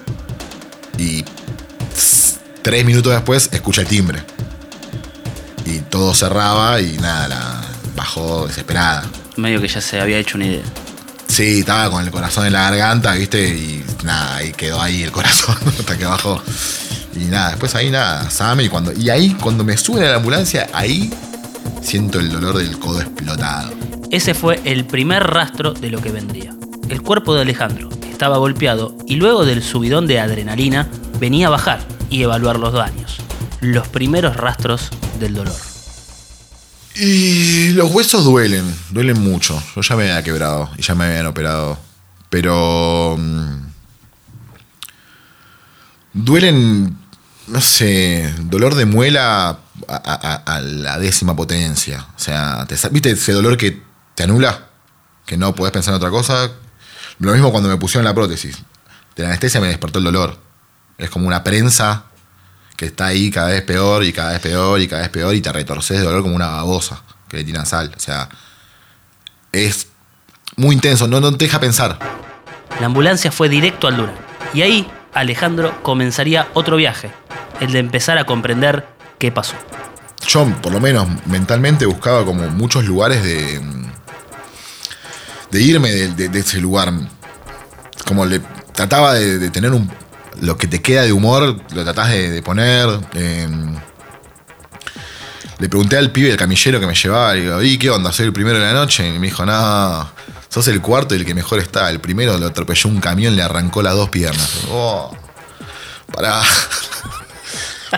Y 0.96 1.22
tss, 1.22 2.38
tres 2.62 2.82
minutos 2.82 3.12
después 3.12 3.50
escucha 3.52 3.82
el 3.82 3.88
timbre. 3.88 4.22
Y 5.66 5.80
todo 5.80 6.14
cerraba 6.14 6.80
y 6.80 6.96
nada, 6.96 7.28
la 7.28 7.60
bajó 7.94 8.46
desesperada. 8.46 9.04
Medio 9.36 9.60
que 9.60 9.68
ya 9.68 9.82
se 9.82 10.00
había 10.00 10.16
hecho 10.16 10.38
una 10.38 10.46
idea. 10.46 10.64
Sí, 11.36 11.58
estaba 11.58 11.90
con 11.90 12.02
el 12.02 12.10
corazón 12.10 12.46
en 12.46 12.54
la 12.54 12.70
garganta, 12.70 13.12
¿viste? 13.12 13.46
Y 13.46 13.84
nada, 14.04 14.36
ahí 14.36 14.52
quedó 14.52 14.80
ahí 14.80 15.02
el 15.02 15.12
corazón 15.12 15.54
hasta 15.66 15.98
que 15.98 16.06
bajó. 16.06 16.42
Y 17.14 17.24
nada, 17.26 17.50
después 17.50 17.74
ahí 17.74 17.90
nada, 17.90 18.30
Sam, 18.30 18.62
y 18.62 18.70
cuando. 18.70 18.90
Y 18.94 19.10
ahí, 19.10 19.34
cuando 19.34 19.62
me 19.62 19.76
suben 19.76 20.04
a 20.04 20.12
la 20.12 20.16
ambulancia, 20.16 20.66
ahí 20.72 21.12
siento 21.82 22.20
el 22.20 22.32
dolor 22.32 22.56
del 22.56 22.78
codo 22.78 23.02
explotado. 23.02 23.74
Ese 24.10 24.32
fue 24.32 24.62
el 24.64 24.86
primer 24.86 25.24
rastro 25.24 25.74
de 25.74 25.90
lo 25.90 26.00
que 26.00 26.10
vendría. 26.10 26.54
El 26.88 27.02
cuerpo 27.02 27.34
de 27.34 27.42
Alejandro 27.42 27.90
estaba 28.10 28.38
golpeado 28.38 28.96
y 29.06 29.16
luego 29.16 29.44
del 29.44 29.62
subidón 29.62 30.06
de 30.06 30.20
adrenalina 30.20 30.88
venía 31.20 31.48
a 31.48 31.50
bajar 31.50 31.80
y 32.08 32.22
evaluar 32.22 32.58
los 32.58 32.72
daños. 32.72 33.18
Los 33.60 33.88
primeros 33.88 34.36
rastros 34.36 34.88
del 35.20 35.34
dolor. 35.34 35.75
Y 36.98 37.72
los 37.72 37.90
huesos 37.90 38.24
duelen, 38.24 38.74
duelen 38.90 39.20
mucho. 39.20 39.62
Yo 39.74 39.82
ya 39.82 39.96
me 39.96 40.04
había 40.04 40.22
quebrado 40.22 40.70
y 40.78 40.82
ya 40.82 40.94
me 40.94 41.04
habían 41.04 41.26
operado. 41.26 41.78
Pero. 42.30 43.16
mm, 43.18 43.66
duelen, 46.14 46.96
no 47.48 47.60
sé, 47.60 48.34
dolor 48.44 48.74
de 48.74 48.86
muela 48.86 49.58
a, 49.88 50.60
la 50.62 50.98
décima 50.98 51.36
potencia. 51.36 52.06
O 52.16 52.18
sea, 52.18 52.66
¿viste 52.90 53.10
ese 53.10 53.32
dolor 53.32 53.58
que 53.58 53.82
te 54.14 54.22
anula? 54.22 54.68
Que 55.26 55.36
no 55.36 55.54
podés 55.54 55.72
pensar 55.72 55.92
en 55.92 55.96
otra 55.98 56.10
cosa. 56.10 56.50
Lo 57.18 57.32
mismo 57.32 57.52
cuando 57.52 57.68
me 57.68 57.76
pusieron 57.76 58.06
la 58.06 58.14
prótesis. 58.14 58.56
De 59.14 59.22
la 59.22 59.28
anestesia 59.28 59.60
me 59.60 59.68
despertó 59.68 59.98
el 59.98 60.04
dolor. 60.06 60.38
Es 60.96 61.10
como 61.10 61.26
una 61.26 61.44
prensa 61.44 62.06
que 62.76 62.86
está 62.86 63.06
ahí 63.06 63.30
cada 63.30 63.48
vez 63.48 63.62
peor 63.62 64.04
y 64.04 64.12
cada 64.12 64.32
vez 64.32 64.40
peor 64.40 64.80
y 64.80 64.88
cada 64.88 65.02
vez 65.02 65.10
peor 65.10 65.34
y 65.34 65.40
te 65.40 65.52
retorces 65.52 65.98
de 65.98 66.04
dolor 66.04 66.22
como 66.22 66.34
una 66.36 66.48
babosa 66.48 67.02
que 67.28 67.38
le 67.38 67.44
tiran 67.44 67.66
sal. 67.66 67.92
O 67.96 68.00
sea, 68.00 68.28
es 69.52 69.88
muy 70.56 70.74
intenso, 70.74 71.08
no, 71.08 71.20
no 71.20 71.36
te 71.36 71.46
deja 71.46 71.58
pensar. 71.60 71.98
La 72.80 72.86
ambulancia 72.86 73.32
fue 73.32 73.48
directo 73.48 73.86
al 73.88 73.96
Durán. 73.96 74.14
Y 74.52 74.62
ahí 74.62 74.86
Alejandro 75.14 75.82
comenzaría 75.82 76.48
otro 76.54 76.76
viaje, 76.76 77.10
el 77.60 77.72
de 77.72 77.78
empezar 77.78 78.18
a 78.18 78.24
comprender 78.24 78.86
qué 79.18 79.32
pasó. 79.32 79.54
Yo, 80.28 80.44
por 80.60 80.72
lo 80.72 80.80
menos 80.80 81.06
mentalmente, 81.26 81.86
buscaba 81.86 82.24
como 82.24 82.42
muchos 82.50 82.84
lugares 82.84 83.22
de. 83.22 83.60
de 85.50 85.62
irme 85.62 85.90
de, 85.90 86.08
de- 86.08 86.28
de 86.28 86.38
ese 86.40 86.58
lugar. 86.60 86.92
Como 88.06 88.24
le 88.26 88.40
trataba 88.72 89.14
de, 89.14 89.38
de 89.38 89.50
tener 89.50 89.72
un. 89.72 89.90
Lo 90.40 90.56
que 90.56 90.66
te 90.66 90.82
queda 90.82 91.02
de 91.02 91.12
humor, 91.12 91.60
lo 91.72 91.84
tratás 91.84 92.10
de, 92.10 92.30
de 92.30 92.42
poner. 92.42 92.88
eh, 93.14 93.48
le 95.58 95.68
pregunté 95.70 95.96
al 95.96 96.10
pibe, 96.10 96.30
el 96.30 96.36
camillero 96.36 96.80
que 96.80 96.86
me 96.86 96.94
llevaba, 96.94 97.32
le 97.34 97.40
digo, 97.40 97.62
¿y 97.62 97.78
qué 97.78 97.88
onda? 97.88 98.12
¿Soy 98.12 98.26
el 98.26 98.32
primero 98.32 98.58
de 98.58 98.66
la 98.66 98.74
noche? 98.74 99.08
Y 99.08 99.18
me 99.18 99.28
dijo, 99.28 99.46
no, 99.46 100.10
sos 100.50 100.68
el 100.68 100.82
cuarto 100.82 101.14
y 101.14 101.18
el 101.18 101.24
que 101.24 101.34
mejor 101.34 101.60
está. 101.60 101.88
El 101.90 102.00
primero 102.00 102.36
lo 102.36 102.46
atropelló 102.46 102.90
un 102.90 103.00
camión, 103.00 103.34
le 103.34 103.42
arrancó 103.42 103.82
las 103.82 103.94
dos 103.94 104.10
piernas. 104.10 104.64
Oh, 104.70 105.16
pará. 106.12 106.42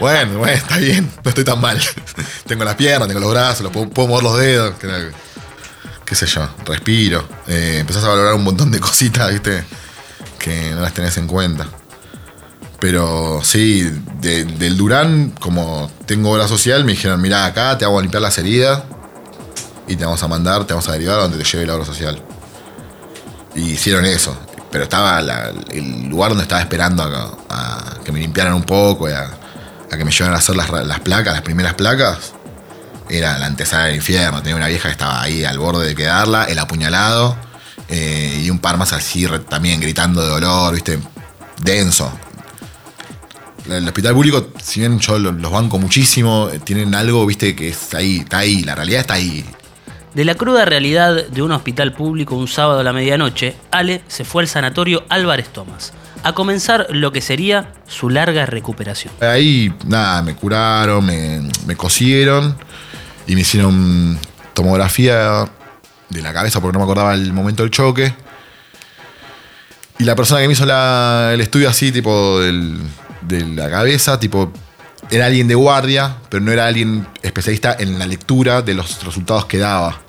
Bueno, 0.01 0.39
bueno, 0.39 0.53
está 0.53 0.77
bien, 0.77 1.11
no 1.25 1.29
estoy 1.31 1.45
tan 1.45 1.61
mal. 1.61 1.81
tengo 2.47 2.63
las 2.63 2.77
piernas, 2.77 3.09
tengo 3.09 3.21
los 3.21 3.31
brazos, 3.33 3.63
los 3.63 3.73
puedo, 3.73 4.07
mover 4.07 4.23
los 4.23 4.39
dedos. 4.39 4.75
Qué 6.05 6.15
sé 6.15 6.27
yo, 6.27 6.49
respiro. 6.67 7.27
Eh, 7.49 7.79
empezás 7.81 8.05
a 8.05 8.09
valorar 8.09 8.35
un 8.35 8.45
montón 8.45 8.71
de 8.71 8.79
cositas, 8.81 9.33
¿viste? 9.33 9.65
Que 10.39 10.71
no 10.73 10.83
las 10.83 10.93
tenés 10.93 11.17
en 11.17 11.27
cuenta. 11.27 11.67
Pero 12.81 13.41
sí, 13.43 13.83
de- 14.21 14.45
del 14.45 14.77
Durán, 14.77 15.31
como 15.41 15.91
tengo 16.07 16.31
obra 16.33 16.47
social, 16.47 16.85
me 16.85 16.93
dijeron, 16.93 17.21
mirá, 17.21 17.45
acá 17.47 17.77
te 17.77 17.85
a 17.85 18.01
limpiar 18.01 18.23
las 18.23 18.39
heridas 18.39 18.83
y 19.89 19.97
te 19.97 20.05
vamos 20.05 20.23
a 20.23 20.29
mandar, 20.29 20.65
te 20.65 20.75
vamos 20.75 20.89
a 20.89 20.93
derivar 20.93 21.19
a 21.19 21.23
donde 21.23 21.39
te 21.39 21.45
lleve 21.45 21.67
la 21.67 21.75
obra 21.75 21.85
social. 21.85 22.23
Y 23.55 23.71
hicieron 23.73 24.05
eso. 24.05 24.37
Pero 24.71 24.85
estaba 24.85 25.19
el 25.71 26.09
lugar 26.09 26.31
donde 26.31 26.43
estaba 26.43 26.61
esperando 26.61 27.03
a, 27.03 27.37
a 27.49 27.95
que 28.05 28.13
me 28.13 28.21
limpiaran 28.21 28.53
un 28.55 28.65
poco, 28.65 29.07
a, 29.07 29.31
que 29.91 30.05
me 30.05 30.11
llevaran 30.13 30.35
a 30.35 30.39
hacer 30.39 30.55
las, 30.55 30.71
las 30.71 31.01
placas, 31.01 31.33
las 31.33 31.43
primeras 31.43 31.75
placas. 31.75 32.33
Era 33.09 33.39
la 33.39 33.47
antesala 33.47 33.85
del 33.87 33.97
infierno. 33.97 34.43
Tenía 34.43 34.57
una 34.57 34.69
vieja 34.69 34.89
que 34.89 34.93
estaba 34.93 35.23
ahí 35.23 35.43
al 35.45 35.59
borde 35.59 35.87
de 35.87 35.95
quedarla, 35.95 36.45
el 36.45 36.59
apuñalado, 36.59 37.35
eh, 37.89 38.43
y 38.45 38.51
un 38.51 38.59
par 38.59 38.77
más 38.77 38.93
así 38.93 39.27
también 39.49 39.81
gritando 39.81 40.21
de 40.21 40.29
dolor, 40.29 40.75
¿viste? 40.75 40.99
Denso. 41.63 42.13
El 43.69 43.87
hospital 43.87 44.15
público, 44.15 44.49
si 44.63 44.81
bien 44.81 44.99
yo 44.99 45.19
lo- 45.19 45.33
los 45.33 45.53
banco 45.53 45.79
muchísimo, 45.79 46.49
eh, 46.53 46.59
tienen 46.59 46.95
algo, 46.95 47.25
viste, 47.27 47.55
que 47.55 47.69
es 47.69 47.95
ahí, 47.95 48.19
está 48.21 48.39
ahí, 48.39 48.63
la 48.63 48.75
realidad 48.75 49.01
está 49.03 49.15
ahí. 49.15 49.45
De 50.15 50.25
la 50.25 50.35
cruda 50.35 50.65
realidad 50.65 51.27
de 51.27 51.43
un 51.43 51.53
hospital 51.53 51.93
público 51.93 52.35
un 52.35 52.49
sábado 52.49 52.81
a 52.81 52.83
la 52.83 52.93
medianoche, 52.93 53.55
Ale 53.71 54.03
se 54.09 54.25
fue 54.25 54.43
al 54.43 54.49
sanatorio 54.49 55.05
Álvarez 55.11 55.49
Tomás 55.53 55.93
a 56.25 56.33
comenzar 56.33 56.87
lo 56.91 57.13
que 57.13 57.21
sería 57.21 57.73
su 57.87 58.09
larga 58.09 58.47
recuperación. 58.47 59.13
Ahí, 59.21 59.73
nada, 59.87 60.23
me 60.23 60.35
curaron, 60.35 61.05
me, 61.05 61.43
me 61.67 61.77
cosieron 61.77 62.57
y 63.27 63.35
me 63.35 63.43
hicieron 63.43 64.19
tomografía 64.55 65.45
de 66.09 66.23
la 66.23 66.33
cabeza 66.33 66.61
porque 66.61 66.73
no 66.73 66.79
me 66.81 66.85
acordaba 66.91 67.15
el 67.15 67.33
momento 67.35 67.63
del 67.63 67.71
choque. 67.71 68.15
Y 69.99 70.05
la 70.05 70.17
persona 70.17 70.41
que 70.41 70.47
me 70.47 70.55
hizo 70.55 70.65
la- 70.67 71.31
el 71.35 71.41
estudio 71.41 71.69
así, 71.69 71.93
tipo, 71.93 72.41
del- 72.41 72.79
de 73.23 73.45
la 73.47 73.71
cabeza, 73.71 74.19
tipo, 74.19 74.53
era 75.11 75.27
alguien 75.27 75.49
de 75.49 75.55
guardia, 75.55 76.17
pero 76.29 76.43
no 76.43 76.53
era 76.53 76.67
alguien 76.67 77.07
especialista 77.23 77.77
en 77.79 77.99
la 77.99 78.07
lectura 78.07 78.63
de 78.63 78.75
los 78.75 79.05
resultados 79.05 79.47
que 79.47 79.59
daba. 79.59 80.01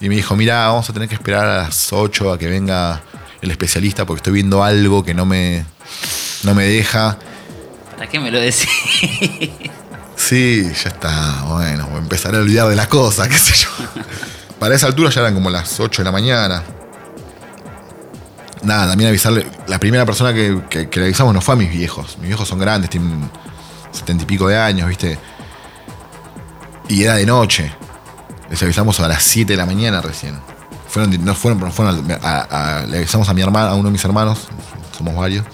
Y 0.00 0.08
me 0.08 0.14
dijo, 0.14 0.36
mira, 0.36 0.68
vamos 0.68 0.88
a 0.88 0.92
tener 0.92 1.08
que 1.08 1.14
esperar 1.14 1.44
a 1.44 1.62
las 1.64 1.92
8 1.92 2.32
a 2.32 2.38
que 2.38 2.46
venga 2.46 3.02
el 3.42 3.50
especialista 3.50 4.06
porque 4.06 4.18
estoy 4.18 4.32
viendo 4.34 4.62
algo 4.62 5.04
que 5.04 5.14
no 5.14 5.26
me, 5.26 5.64
no 6.44 6.54
me 6.54 6.64
deja. 6.64 7.18
¿Para 7.96 8.08
qué 8.08 8.20
me 8.20 8.30
lo 8.30 8.40
decís? 8.40 8.68
Sí, 10.16 10.64
ya 10.64 10.90
está, 10.90 11.42
bueno, 11.46 11.86
voy 11.86 11.96
a 11.96 12.02
empezar 12.02 12.34
a 12.34 12.38
olvidar 12.38 12.68
de 12.68 12.74
las 12.74 12.88
cosas, 12.88 13.28
qué 13.28 13.38
sé 13.38 13.54
yo. 13.54 13.68
Para 14.58 14.74
esa 14.74 14.86
altura 14.86 15.10
ya 15.10 15.20
eran 15.20 15.34
como 15.34 15.48
las 15.48 15.78
8 15.78 16.02
de 16.02 16.04
la 16.04 16.12
mañana. 16.12 16.62
Nada, 18.68 18.88
también 18.88 19.08
avisarle. 19.08 19.46
La 19.66 19.78
primera 19.80 20.04
persona 20.04 20.34
que, 20.34 20.62
que- 20.68 21.00
le 21.00 21.06
avisamos 21.06 21.32
no 21.32 21.40
fue 21.40 21.54
a 21.54 21.56
mis 21.56 21.70
viejos. 21.70 22.18
Mis 22.18 22.28
viejos 22.28 22.46
son 22.46 22.58
grandes, 22.58 22.90
tienen 22.90 23.30
setenta 23.92 24.24
y 24.24 24.26
pico 24.26 24.46
de 24.46 24.58
años, 24.58 24.86
¿viste? 24.88 25.18
Y 26.88 27.02
era 27.02 27.14
de 27.14 27.24
noche. 27.24 27.72
Les 28.50 28.62
avisamos 28.62 29.00
a 29.00 29.08
las 29.08 29.22
7 29.22 29.54
de 29.54 29.56
la 29.56 29.64
mañana 29.66 30.00
recién. 30.02 30.38
Fueron, 30.88 31.24
no 31.24 31.34
fueron, 31.34 31.58
pero 31.58 31.72
fueron 31.72 32.06
le 32.06 32.96
avisamos 32.98 33.28
a 33.28 33.34
mi 33.34 33.40
hermano, 33.42 33.68
a 33.68 33.74
uno 33.74 33.84
de 33.88 33.92
mis 33.92 34.04
hermanos, 34.04 34.48
somos 34.96 35.14
varios, 35.14 35.44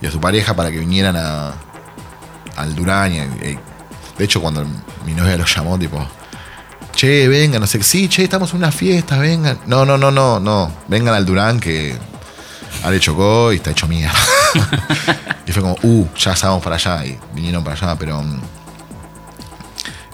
y 0.00 0.06
a 0.06 0.10
su 0.10 0.20
pareja 0.20 0.54
para 0.54 0.70
que 0.70 0.78
vinieran 0.78 1.16
a, 1.16 1.54
al 2.56 2.74
Durán. 2.74 3.12
y- 3.14 3.58
de 4.18 4.24
hecho, 4.24 4.42
cuando 4.42 4.66
mi 5.06 5.14
novia 5.14 5.38
lo 5.38 5.46
llamó, 5.46 5.78
tipo, 5.78 6.06
che, 6.94 7.28
vengan, 7.28 7.60
no 7.62 7.66
sé, 7.66 7.82
sí, 7.82 8.08
che, 8.08 8.24
estamos 8.24 8.50
en 8.52 8.58
una 8.58 8.72
fiesta, 8.72 9.16
vengan. 9.18 9.58
No, 9.66 9.86
no, 9.86 9.96
no, 9.96 10.10
no, 10.10 10.38
no, 10.38 10.70
vengan 10.88 11.14
al 11.14 11.24
Durán 11.24 11.58
que 11.60 11.96
Ale 12.82 13.00
chocó 13.00 13.52
y 13.52 13.56
está 13.56 13.70
hecho 13.70 13.86
mierda. 13.86 14.18
y 15.46 15.52
fue 15.52 15.62
como, 15.62 15.76
uh, 15.82 16.08
ya 16.16 16.32
estábamos 16.32 16.62
para 16.62 16.76
allá 16.76 17.04
y 17.04 17.18
vinieron 17.34 17.62
para 17.62 17.76
allá, 17.76 17.96
pero 17.98 18.22
mm, 18.22 18.40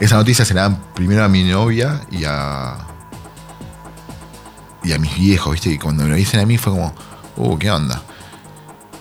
esa 0.00 0.16
noticia 0.16 0.44
se 0.44 0.54
la 0.54 0.62
dan 0.62 0.82
primero 0.94 1.24
a 1.24 1.28
mi 1.28 1.44
novia 1.44 2.00
y 2.10 2.24
a 2.24 2.76
y 4.86 4.92
a 4.92 4.98
mis 4.98 5.16
viejos, 5.16 5.52
¿viste? 5.52 5.70
Y 5.70 5.78
cuando 5.78 6.04
me 6.04 6.10
lo 6.10 6.16
dicen 6.16 6.38
a 6.38 6.46
mí 6.46 6.58
fue 6.58 6.72
como, 6.72 6.94
uh, 7.36 7.58
¿qué 7.58 7.70
onda? 7.70 8.02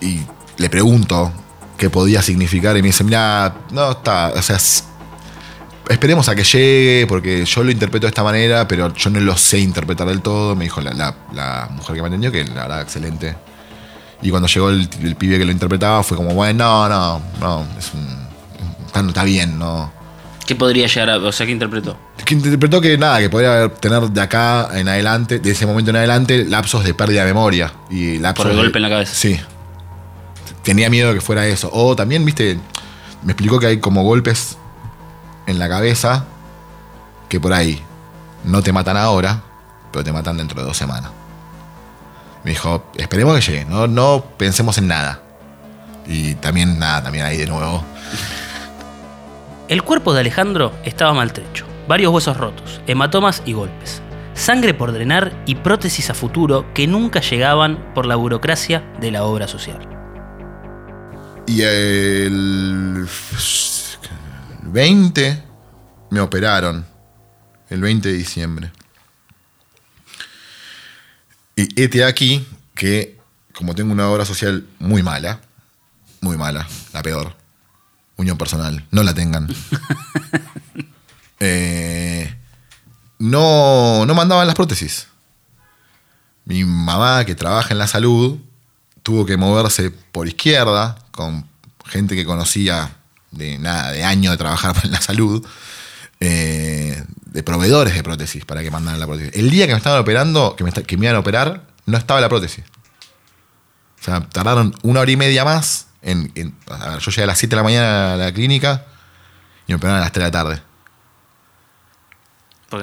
Y 0.01 0.21
le 0.57 0.69
pregunto 0.69 1.31
qué 1.77 1.89
podía 1.89 2.21
significar 2.21 2.75
y 2.75 2.81
me 2.81 2.87
dice, 2.87 3.03
mira, 3.03 3.55
no 3.71 3.91
está, 3.91 4.31
o 4.35 4.41
sea, 4.41 4.57
esperemos 5.89 6.27
a 6.29 6.35
que 6.35 6.43
llegue 6.43 7.05
porque 7.07 7.45
yo 7.45 7.63
lo 7.63 7.71
interpreto 7.71 8.05
de 8.05 8.09
esta 8.09 8.23
manera, 8.23 8.67
pero 8.67 8.93
yo 8.93 9.09
no 9.09 9.19
lo 9.19 9.37
sé 9.37 9.59
interpretar 9.59 10.07
del 10.07 10.21
todo, 10.21 10.55
me 10.55 10.65
dijo 10.65 10.81
la, 10.81 10.93
la- 10.93 11.15
la 11.33 11.67
mujer 11.71 11.95
que 11.95 12.01
me 12.01 12.07
atendió, 12.07 12.31
que 12.31 12.43
la 12.43 12.63
verdad 12.63 12.81
excelente. 12.81 13.35
Y 14.21 14.29
cuando 14.29 14.47
llegó 14.47 14.69
el, 14.69 14.89
el 15.03 15.15
pibe 15.15 15.37
que 15.37 15.45
lo 15.45 15.51
interpretaba 15.51 16.01
fue 16.03 16.17
como, 16.17 16.33
bueno, 16.33 16.87
no, 16.87 16.89
no, 16.89 17.21
no, 17.39 17.65
es 17.77 17.93
un, 17.93 18.07
está, 18.87 19.01
está 19.01 19.23
bien, 19.23 19.59
no. 19.59 19.93
¿Qué 20.47 20.55
podría 20.55 20.87
llegar 20.87 21.09
a.? 21.09 21.17
O 21.17 21.31
sea, 21.31 21.45
¿qué 21.45 21.51
interpretó? 21.51 21.97
Que 22.23 22.35
interpretó 22.35 22.79
que 22.79 22.97
nada, 22.97 23.19
que 23.19 23.29
podría 23.29 23.67
tener 23.69 24.01
de 24.03 24.21
acá 24.21 24.69
en 24.73 24.87
adelante, 24.87 25.39
de 25.39 25.51
ese 25.51 25.65
momento 25.65 25.89
en 25.91 25.97
adelante, 25.97 26.45
lapsos 26.45 26.83
de 26.83 26.93
pérdida 26.93 27.21
de 27.21 27.27
memoria. 27.33 27.73
Y 27.89 28.19
lapsos 28.19 28.43
Por 28.45 28.51
el 28.51 28.57
de- 28.57 28.63
golpe 28.63 28.77
en 28.77 28.83
la 28.83 28.89
cabeza. 28.89 29.13
Sí. 29.13 29.39
Tenía 30.63 30.89
miedo 30.89 31.09
de 31.09 31.15
que 31.15 31.21
fuera 31.21 31.45
eso. 31.47 31.69
O 31.73 31.95
también, 31.95 32.23
viste, 32.25 32.57
me 33.23 33.31
explicó 33.33 33.59
que 33.59 33.67
hay 33.67 33.79
como 33.79 34.03
golpes 34.03 34.57
en 35.47 35.59
la 35.59 35.69
cabeza 35.69 36.25
que 37.29 37.39
por 37.39 37.53
ahí 37.53 37.81
no 38.43 38.61
te 38.61 38.71
matan 38.71 38.97
ahora, 38.97 39.41
pero 39.91 40.03
te 40.03 40.11
matan 40.11 40.37
dentro 40.37 40.59
de 40.59 40.67
dos 40.67 40.77
semanas. 40.77 41.11
Me 42.43 42.51
dijo, 42.51 42.85
esperemos 42.95 43.35
que 43.35 43.51
llegue, 43.51 43.65
no, 43.65 43.87
no 43.87 44.23
pensemos 44.37 44.77
en 44.77 44.87
nada. 44.87 45.21
Y 46.05 46.35
también, 46.35 46.77
nada, 46.77 47.03
también 47.03 47.25
ahí 47.25 47.37
de 47.37 47.47
nuevo. 47.47 47.83
El 49.67 49.81
cuerpo 49.81 50.13
de 50.13 50.19
Alejandro 50.19 50.71
estaba 50.83 51.13
maltrecho, 51.13 51.65
varios 51.87 52.13
huesos 52.13 52.37
rotos, 52.37 52.81
hematomas 52.85 53.41
y 53.47 53.53
golpes, 53.53 54.03
sangre 54.35 54.75
por 54.75 54.91
drenar 54.91 55.31
y 55.47 55.55
prótesis 55.55 56.11
a 56.11 56.13
futuro 56.13 56.71
que 56.75 56.85
nunca 56.85 57.19
llegaban 57.21 57.93
por 57.95 58.05
la 58.05 58.15
burocracia 58.15 58.83
de 58.99 59.09
la 59.09 59.23
obra 59.23 59.47
social. 59.47 59.79
Y 61.47 61.63
el 61.63 63.07
20 64.65 65.43
me 66.09 66.19
operaron. 66.19 66.85
El 67.69 67.81
20 67.81 68.09
de 68.09 68.13
diciembre. 68.15 68.71
Y 71.55 71.81
este 71.81 72.03
aquí 72.03 72.45
que, 72.75 73.17
como 73.55 73.73
tengo 73.73 73.91
una 73.91 74.09
obra 74.09 74.25
social 74.25 74.67
muy 74.77 75.01
mala, 75.01 75.39
muy 76.21 76.37
mala, 76.37 76.67
la 76.93 77.01
peor, 77.01 77.35
unión 78.17 78.37
personal, 78.37 78.85
no 78.91 79.03
la 79.03 79.13
tengan. 79.13 79.47
Eh, 81.41 82.33
no, 83.19 84.05
no 84.05 84.15
mandaban 84.15 84.47
las 84.47 84.55
prótesis. 84.55 85.07
Mi 86.45 86.63
mamá, 86.63 87.25
que 87.25 87.35
trabaja 87.35 87.73
en 87.73 87.77
la 87.77 87.87
salud, 87.87 88.39
tuvo 89.03 89.25
que 89.25 89.35
moverse 89.35 89.91
por 89.91 90.27
izquierda 90.27 90.97
con 91.11 91.45
gente 91.85 92.15
que 92.15 92.23
conocía 92.23 92.95
de 93.35 93.57
nada, 93.57 93.91
de 93.91 94.03
años 94.03 94.31
de 94.31 94.37
trabajar 94.37 94.75
en 94.83 94.91
la 94.91 95.01
salud, 95.01 95.45
eh, 96.19 97.03
de 97.25 97.43
proveedores 97.43 97.93
de 97.93 98.03
prótesis 98.03 98.45
para 98.45 98.63
que 98.63 98.71
mandaran 98.71 98.99
la 98.99 99.05
prótesis. 99.07 99.33
El 99.35 99.49
día 99.49 99.67
que 99.67 99.73
me 99.73 99.77
estaban 99.77 99.99
operando, 99.99 100.55
que 100.55 100.63
me, 100.63 100.71
que 100.71 100.97
me 100.97 101.05
iban 101.05 101.15
a 101.15 101.19
operar, 101.19 101.67
no 101.85 101.97
estaba 101.97 102.21
la 102.21 102.29
prótesis. 102.29 102.63
O 103.99 104.03
sea, 104.05 104.21
tardaron 104.29 104.75
una 104.83 104.99
hora 105.01 105.11
y 105.11 105.17
media 105.17 105.43
más. 105.43 105.87
En, 106.01 106.31
en- 106.35 106.55
a 106.69 106.89
ver, 106.89 106.99
yo 106.99 107.11
llegué 107.11 107.23
a 107.23 107.27
las 107.27 107.37
7 107.39 107.49
de 107.49 107.55
la 107.57 107.63
mañana 107.63 108.13
a 108.13 108.17
la 108.17 108.31
clínica 108.31 108.85
y 109.67 109.71
me 109.71 109.75
operaron 109.77 109.99
a 109.99 110.03
las 110.03 110.11
3 110.11 110.23
de 110.25 110.27
la 110.27 110.31
tarde. 110.31 110.61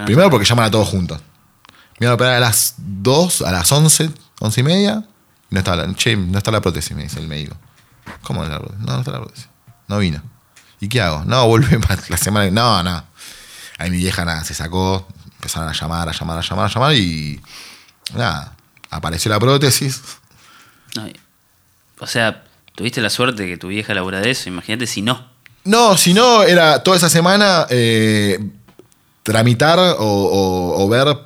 No- 0.01 0.05
Primero 0.07 0.31
porque 0.31 0.47
llaman 0.47 0.67
a 0.67 0.71
todos 0.71 0.89
juntos. 0.89 1.21
Me 1.99 2.07
iban 2.07 2.13
a 2.13 2.15
operar 2.15 2.35
a 2.35 2.41
las 2.41 2.75
2, 2.79 3.43
a 3.43 3.53
las 3.53 3.71
11, 3.71 4.11
11 4.41 4.61
y 4.61 4.65
media. 4.65 5.05
Y 5.51 5.55
no 5.55 5.59
está 5.61 5.77
la, 5.77 5.95
che, 5.95 6.17
no 6.17 6.39
está 6.39 6.51
la 6.51 6.61
prótesis, 6.61 6.97
me 6.97 7.05
dice 7.05 7.21
el 7.21 7.29
médico. 7.29 7.57
¿Cómo 8.23 8.41
no 8.41 8.47
está 8.47 8.59
la 8.59 8.61
prótesis? 8.65 8.87
No, 8.87 8.93
no 8.95 8.99
está 9.01 9.11
la 9.13 9.21
prótesis. 9.21 9.49
No 9.89 9.99
vino. 9.99 10.23
¿Y 10.83 10.89
qué 10.89 11.01
hago? 11.01 11.23
No, 11.27 11.47
vuelve 11.47 11.79
la 12.09 12.17
semana. 12.17 12.51
No, 12.51 12.83
no. 12.83 13.05
Ahí 13.79 13.89
mi 13.91 13.99
vieja 13.99 14.25
nada, 14.25 14.43
se 14.43 14.53
sacó. 14.53 15.07
Empezaron 15.37 15.69
a 15.69 15.73
llamar, 15.73 16.09
a 16.09 16.13
llamar, 16.13 16.39
a 16.39 16.43
llamar, 16.43 16.67
a 16.67 16.75
llamar. 16.75 16.95
Y 16.95 17.41
nada, 18.15 18.55
apareció 18.91 19.31
la 19.31 19.39
prótesis. 19.39 20.03
no, 20.97 21.07
o 22.01 22.07
sea, 22.09 22.43
tuviste 22.75 23.01
la 23.01 23.11
suerte 23.11 23.47
que 23.47 23.57
tu 23.57 23.69
vieja 23.69 23.95
labura 23.95 24.21
de 24.21 24.31
eso. 24.33 24.49
Imagínate 24.49 24.89
si 24.89 25.03
no. 25.03 25.25
No, 25.65 25.97
si 25.97 26.15
no, 26.15 26.43
era 26.43 26.83
toda 26.83 26.97
esa 26.97 27.09
semana 27.09 27.67
eh, 27.71 28.41
tramitar 29.23 29.79
o, 29.79 29.95
o- 30.01 30.85
o 30.85 30.89
ver, 30.89 31.17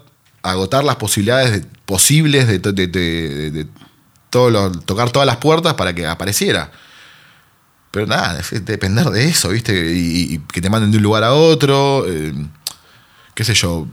agotar 0.42 0.84
las 0.84 0.96
posibilidades 0.96 1.52
de- 1.52 1.66
posibles 1.86 2.46
de, 2.46 2.58
de- 2.58 2.72
de- 2.72 2.86
de- 2.88 3.50
de 3.52 3.66
todo 4.28 4.50
lo- 4.50 4.70
tocar 4.72 5.10
todas 5.10 5.24
las 5.24 5.38
puertas 5.38 5.72
para 5.74 5.94
que 5.94 6.06
apareciera. 6.06 6.70
Pero 7.96 8.06
nada, 8.08 8.38
es 8.38 8.62
depender 8.62 9.06
de 9.06 9.24
eso, 9.24 9.48
¿viste? 9.48 9.72
Y, 9.72 10.34
y 10.34 10.38
que 10.52 10.60
te 10.60 10.68
manden 10.68 10.90
de 10.90 10.98
un 10.98 11.02
lugar 11.02 11.24
a 11.24 11.32
otro. 11.32 12.04
eh, 12.06 12.34
qué 13.34 13.42
sé 13.42 13.54
yo. 13.54 13.86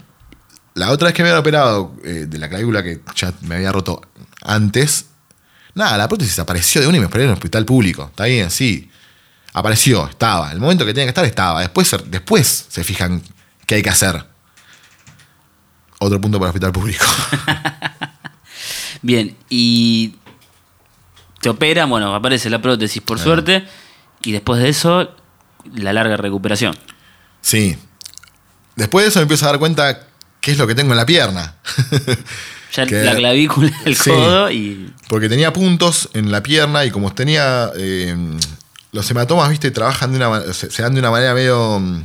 La 0.73 0.91
otra 0.91 1.05
vez 1.05 1.15
que 1.15 1.23
me 1.23 1.29
habían 1.29 1.39
operado 1.39 1.95
eh, 2.03 2.25
de 2.27 2.37
la 2.37 2.49
clavícula 2.49 2.83
que 2.83 2.99
ya 3.15 3.31
me 3.43 3.55
había 3.55 3.71
roto 3.71 4.01
antes, 4.41 5.05
Nada, 5.75 5.97
la 5.97 6.07
prótesis 6.07 6.37
apareció 6.37 6.81
de 6.81 6.87
una 6.87 6.97
y 6.97 6.99
me 6.99 7.05
esperé 7.07 7.23
en 7.23 7.29
el 7.31 7.33
hospital 7.35 7.65
público. 7.65 8.05
Está 8.05 8.25
bien, 8.25 8.51
sí. 8.51 8.91
Apareció, 9.53 10.07
estaba. 10.07 10.51
El 10.51 10.59
momento 10.59 10.85
que 10.85 10.93
tenía 10.93 11.05
que 11.05 11.09
estar, 11.09 11.25
estaba. 11.25 11.61
Después, 11.61 11.95
después 12.07 12.65
se 12.69 12.83
fijan 12.83 13.23
qué 13.65 13.75
hay 13.75 13.81
que 13.81 13.89
hacer. 13.89 14.23
Otro 15.99 16.19
punto 16.21 16.37
para 16.37 16.49
el 16.49 16.55
hospital 16.55 16.71
público. 16.73 17.05
Bien, 19.01 19.35
y 19.49 20.15
te 21.41 21.49
operan, 21.49 21.89
bueno, 21.89 22.13
aparece 22.13 22.49
la 22.49 22.61
prótesis 22.61 23.01
por 23.01 23.17
suerte, 23.19 23.65
y 24.23 24.31
después 24.31 24.61
de 24.61 24.69
eso, 24.69 25.09
la 25.75 25.93
larga 25.93 26.17
recuperación. 26.17 26.75
Sí. 27.41 27.77
Después 28.75 29.05
de 29.05 29.09
eso 29.09 29.19
me 29.19 29.23
empiezo 29.23 29.45
a 29.45 29.49
dar 29.49 29.59
cuenta 29.59 30.07
qué 30.41 30.51
es 30.51 30.57
lo 30.57 30.65
que 30.67 30.75
tengo 30.75 30.91
en 30.93 30.97
la 30.97 31.05
pierna. 31.05 31.55
Ya 32.75 32.87
Que- 32.87 33.03
la 33.03 33.13
clavícula, 33.15 33.71
el 33.85 33.95
Sí. 33.95 34.09
codo 34.09 34.49
y. 34.49 34.91
Porque 35.07 35.29
tenía 35.29 35.53
puntos 35.53 36.09
en 36.13 36.31
la 36.31 36.41
pierna 36.41 36.83
y 36.85 36.89
como 36.89 37.13
tenía. 37.13 37.69
eh, 37.75 38.15
los 38.91 39.09
hematomas, 39.11 39.49
viste, 39.51 39.69
trabajan 39.69 40.11
de 40.11 40.17
una 40.17 40.53
se, 40.53 40.71
se 40.71 40.81
dan 40.81 40.93
de 40.95 40.99
una 40.99 41.11
manera 41.11 41.35
medio. 41.35 41.79
mm, 41.79 42.03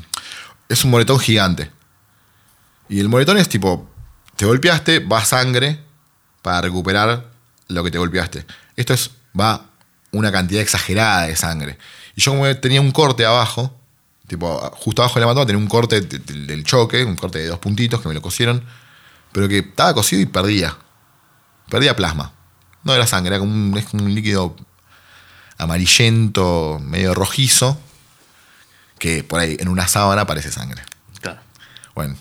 Es 0.68 0.84
un 0.84 0.90
moretón 0.90 1.18
gigante. 1.20 1.70
Y 2.90 3.00
el 3.00 3.08
moretón 3.08 3.38
es 3.38 3.48
tipo. 3.48 3.88
Te 4.36 4.44
golpeaste, 4.44 4.98
va 4.98 5.24
sangre 5.24 5.80
para 6.42 6.60
recuperar 6.60 7.24
lo 7.68 7.82
que 7.82 7.90
te 7.90 7.96
golpeaste. 7.96 8.44
Esto 8.76 8.92
es. 8.92 9.10
Va 9.40 9.64
una 10.10 10.30
cantidad 10.30 10.60
exagerada 10.60 11.28
de 11.28 11.36
sangre. 11.36 11.78
Y 12.18 12.20
yo, 12.20 12.32
como 12.32 12.52
tenía 12.56 12.80
un 12.80 12.90
corte 12.90 13.24
abajo, 13.24 13.72
tipo, 14.26 14.58
justo 14.74 15.02
abajo 15.02 15.14
del 15.20 15.22
hematoma, 15.22 15.46
tenía 15.46 15.62
un 15.62 15.68
corte 15.68 16.00
de- 16.00 16.18
de- 16.18 16.46
del 16.46 16.64
choque, 16.64 17.04
un 17.04 17.14
corte 17.14 17.38
de 17.38 17.46
dos 17.46 17.60
puntitos 17.60 18.00
que 18.00 18.08
me 18.08 18.14
lo 18.14 18.20
cosieron, 18.20 18.64
pero 19.30 19.46
que 19.46 19.58
estaba 19.58 19.94
cosido 19.94 20.20
y 20.20 20.26
perdía. 20.26 20.76
Perdía 21.70 21.94
plasma. 21.94 22.32
No 22.82 22.92
era 22.92 23.06
sangre, 23.06 23.36
era 23.36 23.38
como 23.38 23.52
un, 23.52 23.78
es 23.78 23.84
como 23.86 24.02
un 24.02 24.12
líquido 24.16 24.56
amarillento, 25.58 26.80
medio 26.82 27.14
rojizo, 27.14 27.78
que 28.98 29.22
por 29.22 29.38
ahí 29.38 29.56
en 29.60 29.68
una 29.68 29.86
sábana 29.86 30.26
parece 30.26 30.50
sangre. 30.50 30.82
Claro. 31.20 31.38
Bueno, 31.94 32.16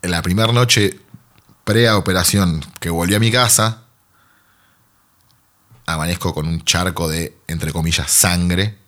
en 0.00 0.10
la 0.10 0.22
primera 0.22 0.50
noche 0.54 0.98
pre-operación 1.64 2.64
que 2.80 2.88
volví 2.88 3.14
a 3.14 3.20
mi 3.20 3.30
casa, 3.30 3.82
amanezco 5.84 6.32
con 6.32 6.46
un 6.48 6.64
charco 6.64 7.08
de, 7.10 7.36
entre 7.46 7.72
comillas, 7.72 8.10
sangre. 8.10 8.80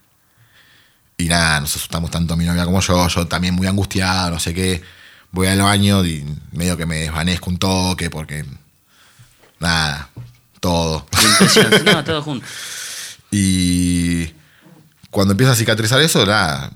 Y 1.17 1.27
nada, 1.27 1.61
nos 1.61 1.77
asustamos 1.77 2.11
tanto 2.11 2.37
mi 2.37 2.45
novia 2.45 2.65
como 2.65 2.81
yo, 2.81 3.07
yo 3.09 3.27
también 3.27 3.55
muy 3.55 3.67
angustiado, 3.67 4.33
no 4.33 4.41
sé 4.41 4.53
qué. 4.53 4.83
Voy 5.31 5.47
al 5.47 5.63
baño 5.63 6.05
y 6.05 6.25
medio 6.53 6.77
que 6.77 6.87
me 6.87 6.97
desvanezco 6.97 7.51
un 7.51 7.59
toque 7.59 8.11
porque... 8.11 8.45
Nada, 9.61 10.11
todo. 10.61 11.07
No, 11.85 12.05
todo 12.05 12.23
junto. 12.23 12.47
Y 13.37 14.33
cuando 15.11 15.33
empieza 15.33 15.55
a 15.55 15.57
cicatrizar 15.57 16.01
eso, 16.01 16.25
nada, 16.25 16.71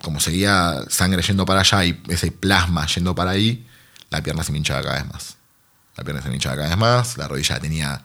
como 0.00 0.18
seguía 0.18 0.76
sangre 0.88 1.20
yendo 1.20 1.44
para 1.44 1.60
allá 1.60 1.84
y 1.84 2.02
ese 2.08 2.30
plasma 2.30 2.86
yendo 2.86 3.14
para 3.14 3.32
ahí, 3.32 3.66
la 4.08 4.22
pierna 4.22 4.42
se 4.42 4.52
me 4.52 4.58
hinchaba 4.58 4.82
cada 4.82 5.02
vez 5.02 5.12
más. 5.12 5.36
La 5.96 6.04
pierna 6.04 6.22
se 6.22 6.30
me 6.30 6.36
hinchaba 6.36 6.56
cada 6.56 6.68
vez 6.70 6.78
más, 6.78 7.18
la 7.18 7.28
rodilla 7.28 7.60
tenía 7.60 8.02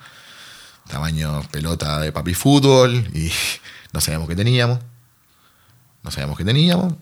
tamaño 0.90 1.42
pelota 1.50 2.00
de 2.02 2.12
papi 2.12 2.34
fútbol 2.34 3.08
y 3.14 3.32
no 3.94 4.02
sabíamos 4.02 4.28
qué 4.28 4.36
teníamos. 4.36 4.80
No 6.04 6.12
sabíamos 6.12 6.38
qué 6.38 6.46
teníamos. 6.46 6.94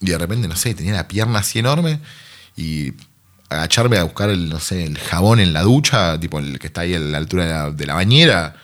Y 0.00 0.10
de 0.10 0.18
repente, 0.18 0.48
no 0.48 0.56
sé, 0.56 0.74
tenía 0.74 0.92
la 0.92 1.08
pierna 1.08 1.40
así 1.40 1.58
enorme 1.58 2.00
y 2.56 2.92
agacharme 3.48 3.98
a 3.98 4.04
buscar 4.04 4.30
el, 4.30 4.48
no 4.48 4.60
sé, 4.60 4.84
el 4.84 4.98
jabón 4.98 5.40
en 5.40 5.52
la 5.52 5.62
ducha, 5.62 6.18
tipo 6.20 6.38
el 6.38 6.58
que 6.58 6.66
está 6.66 6.82
ahí 6.82 6.94
a 6.94 6.98
la 6.98 7.18
altura 7.18 7.70
de 7.70 7.86
la, 7.86 7.94
bañera, 7.94 8.56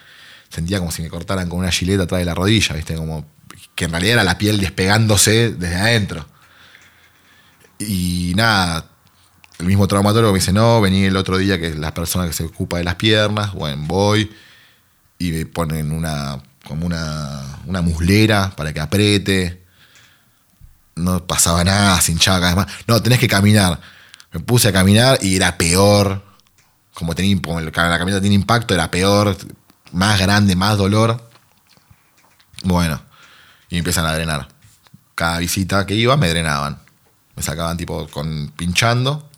sentía 0.49 0.78
como 0.78 0.90
si 0.90 1.02
me 1.02 1.09
cortaran 1.09 1.49
con 1.49 1.61
una 1.61 1.71
gileta 1.71 2.04
atrás 2.04 2.21
de 2.21 2.26
la 2.26 2.35
rodilla, 2.35 2.75
¿viste? 2.75 2.94
Como 2.94 3.26
que 3.75 3.87
en 3.87 3.90
realidad 3.90 4.14
era 4.14 4.25
la 4.25 4.38
piel 4.38 4.61
despegándose 4.61 5.50
desde 5.52 5.76
adentro. 5.76 6.26
Y 7.78 8.33
nada, 8.37 8.87
el 9.59 9.66
mismo 9.66 9.88
traumatólogo 9.88 10.33
me 10.33 10.38
dice, 10.38 10.53
no, 10.53 10.81
vení 10.81 11.05
el 11.05 11.16
otro 11.16 11.38
día 11.38 11.59
que 11.59 11.68
es 11.68 11.77
la 11.77 11.92
persona 11.92 12.27
que 12.27 12.33
se 12.33 12.44
ocupa 12.44 12.79
de 12.79 12.85
las 12.85 12.96
piernas, 12.96 13.53
bueno, 13.53 13.83
voy 13.87 14.31
y 15.18 15.33
me 15.33 15.46
ponen 15.46 15.92
una, 15.92 16.42
como 16.66 16.87
una, 16.87 17.59
una 17.66 17.83
muslera 17.83 18.53
para 18.57 18.72
que 18.72 18.81
apriete. 18.81 19.64
No 20.96 21.27
pasaba 21.27 21.64
nada, 21.64 22.00
se 22.00 22.12
hinchaba 22.12 22.40
cada 22.40 22.55
vez 22.55 22.66
más. 22.66 22.74
No, 22.87 23.03
tenés 23.03 23.18
que 23.18 23.29
caminar. 23.29 23.81
Me 24.33 24.40
puse 24.40 24.68
a 24.68 24.72
caminar 24.72 25.18
y 25.22 25.37
era 25.37 25.57
peor. 25.57 26.22
Como, 26.94 27.14
tenía, 27.14 27.40
como 27.42 27.61
la 27.61 27.72
caminata 27.72 28.20
tiene 28.20 28.37
impacto, 28.37 28.74
era 28.74 28.90
peor. 28.90 29.37
Más 29.92 30.18
grande, 30.18 30.57
más 30.57 30.77
dolor. 30.77 31.29
Bueno, 32.64 33.00
y 33.68 33.79
empiezan 33.79 34.07
a 34.07 34.14
drenar. 34.14 34.48
Cada 35.14 35.38
visita 35.38 35.87
que 35.87 35.94
iba 35.94 36.16
me 36.16 36.29
drenaban. 36.29 36.79
Me 37.37 37.42
sacaban 37.42 37.77
tipo 37.77 38.09
con 38.09 38.53
pinchando. 38.57 39.29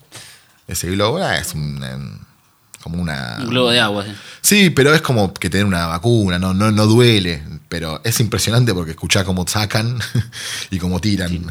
Ese 0.69 0.91
globo 0.91 1.19
ah, 1.19 1.37
es 1.37 1.55
un, 1.55 1.83
em, 1.83 2.19
como 2.87 3.03
una... 3.03 3.39
Un 3.41 3.51
globo 3.51 3.71
de 3.71 3.81
agua. 3.81 4.05
sí. 4.05 4.13
Sí, 4.43 4.71
pero 4.71 4.95
es 4.95 5.01
como 5.01 5.35
que 5.35 5.51
tener 5.51 5.67
una 5.67 5.89
vacuna, 5.89 6.39
no, 6.39 6.55
no, 6.55 6.71
no 6.71 6.87
duele. 6.87 7.43
Pero 7.69 8.01
es 8.05 8.21
impresionante 8.21 8.73
porque 8.73 8.93
escuchás 8.93 9.25
cómo 9.25 9.45
sacan 9.45 9.99
y 10.71 10.79
cómo 10.79 11.01
tiran. 11.01 11.49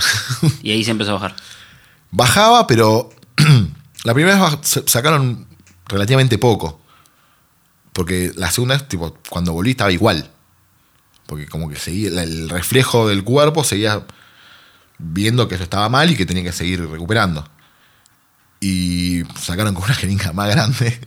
Y 0.63 0.71
ahí 0.71 0.81
se 0.85 0.91
empezó 0.91 1.11
a 1.11 1.13
bajar. 1.15 1.35
Bajaba, 2.11 2.67
pero 2.67 3.09
la 4.05 4.13
primera 4.13 4.39
vez 4.39 4.83
sacaron 4.85 5.45
relativamente 5.89 6.37
poco. 6.37 6.79
Porque 7.91 8.31
la 8.37 8.49
segunda 8.49 8.77
vez, 8.77 8.87
tipo, 8.87 9.17
cuando 9.29 9.51
volví 9.51 9.71
estaba 9.71 9.91
igual. 9.91 10.31
Porque 11.25 11.47
como 11.47 11.67
que 11.67 11.75
seguía, 11.75 12.23
el 12.23 12.47
reflejo 12.47 13.09
del 13.09 13.25
cuerpo 13.25 13.65
seguía 13.65 14.05
viendo 14.99 15.49
que 15.49 15.55
eso 15.55 15.65
estaba 15.65 15.89
mal 15.89 16.09
y 16.09 16.15
que 16.15 16.25
tenía 16.25 16.43
que 16.43 16.53
seguir 16.53 16.89
recuperando. 16.89 17.45
Y 18.67 19.21
sacaron 19.39 19.75
con 19.75 19.83
una 19.83 19.93
jeringa 19.93 20.33
más 20.33 20.49
grande 20.49 20.99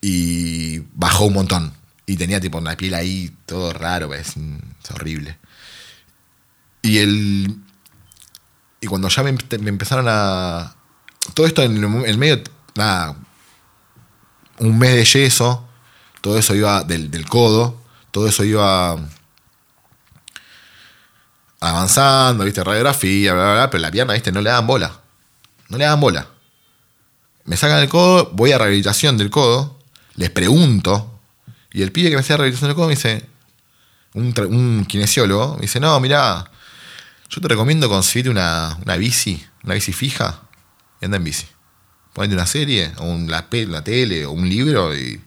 y 0.00 0.80
bajó 0.92 1.26
un 1.26 1.34
montón. 1.34 1.72
Y 2.04 2.16
tenía 2.16 2.40
tipo 2.40 2.58
una 2.58 2.76
piel 2.76 2.94
ahí, 2.94 3.32
todo 3.46 3.72
raro, 3.72 4.12
es, 4.12 4.30
es 4.30 4.90
horrible. 4.90 5.38
Y 6.82 6.98
el, 6.98 7.56
y 8.80 8.86
cuando 8.88 9.06
ya 9.08 9.22
me, 9.22 9.32
empe- 9.32 9.60
me 9.60 9.68
empezaron 9.68 10.06
a. 10.08 10.74
Todo 11.32 11.46
esto 11.46 11.62
en 11.62 11.76
el, 12.04 12.18
medio. 12.18 12.42
Nada. 12.74 13.14
Un 14.58 14.76
mes 14.80 14.96
de 14.96 15.04
yeso. 15.04 15.68
Todo 16.22 16.38
eso 16.38 16.56
iba 16.56 16.82
del, 16.82 17.08
del 17.08 17.28
codo. 17.28 17.80
Todo 18.10 18.26
eso 18.26 18.42
iba. 18.42 18.96
Avanzando, 21.60 22.42
viste, 22.42 22.64
radiografía, 22.64 23.32
bla, 23.32 23.42
bla, 23.44 23.52
bla. 23.54 23.70
Pero 23.70 23.82
la 23.82 23.90
pierna, 23.92 24.14
viste, 24.14 24.32
no 24.32 24.40
le 24.40 24.50
daban 24.50 24.66
bola. 24.66 25.00
No 25.68 25.78
le 25.78 25.84
daban 25.84 26.00
bola. 26.00 26.26
Me 27.44 27.56
sacan 27.56 27.78
el 27.82 27.88
codo, 27.88 28.30
voy 28.32 28.52
a 28.52 28.58
rehabilitación 28.58 29.16
del 29.18 29.30
codo. 29.30 29.78
Les 30.16 30.30
pregunto. 30.30 31.20
Y 31.72 31.82
el 31.82 31.90
pibe 31.92 32.10
que 32.10 32.16
me 32.16 32.20
hacía 32.20 32.36
rehabilitación 32.36 32.68
del 32.68 32.76
codo 32.76 32.86
me 32.88 32.94
dice. 32.94 33.26
Un, 34.14 34.34
un 34.50 34.84
kinesiólogo. 34.86 35.54
Me 35.56 35.62
dice, 35.62 35.80
no, 35.80 35.98
mirá. 36.00 36.50
Yo 37.30 37.40
te 37.40 37.48
recomiendo 37.48 37.88
conseguirte 37.88 38.28
una, 38.30 38.78
una 38.84 38.96
bici, 38.96 39.42
una 39.64 39.72
bici 39.74 39.92
fija, 39.94 40.42
y 41.00 41.06
anda 41.06 41.16
en 41.16 41.24
bici. 41.24 41.46
Ponete 42.12 42.34
una 42.34 42.44
serie, 42.46 42.92
o 42.98 43.04
un- 43.06 43.30
la, 43.30 43.46
la 43.50 43.82
tele, 43.82 44.26
o 44.26 44.32
un 44.32 44.46
libro, 44.48 44.94
y 44.94 45.18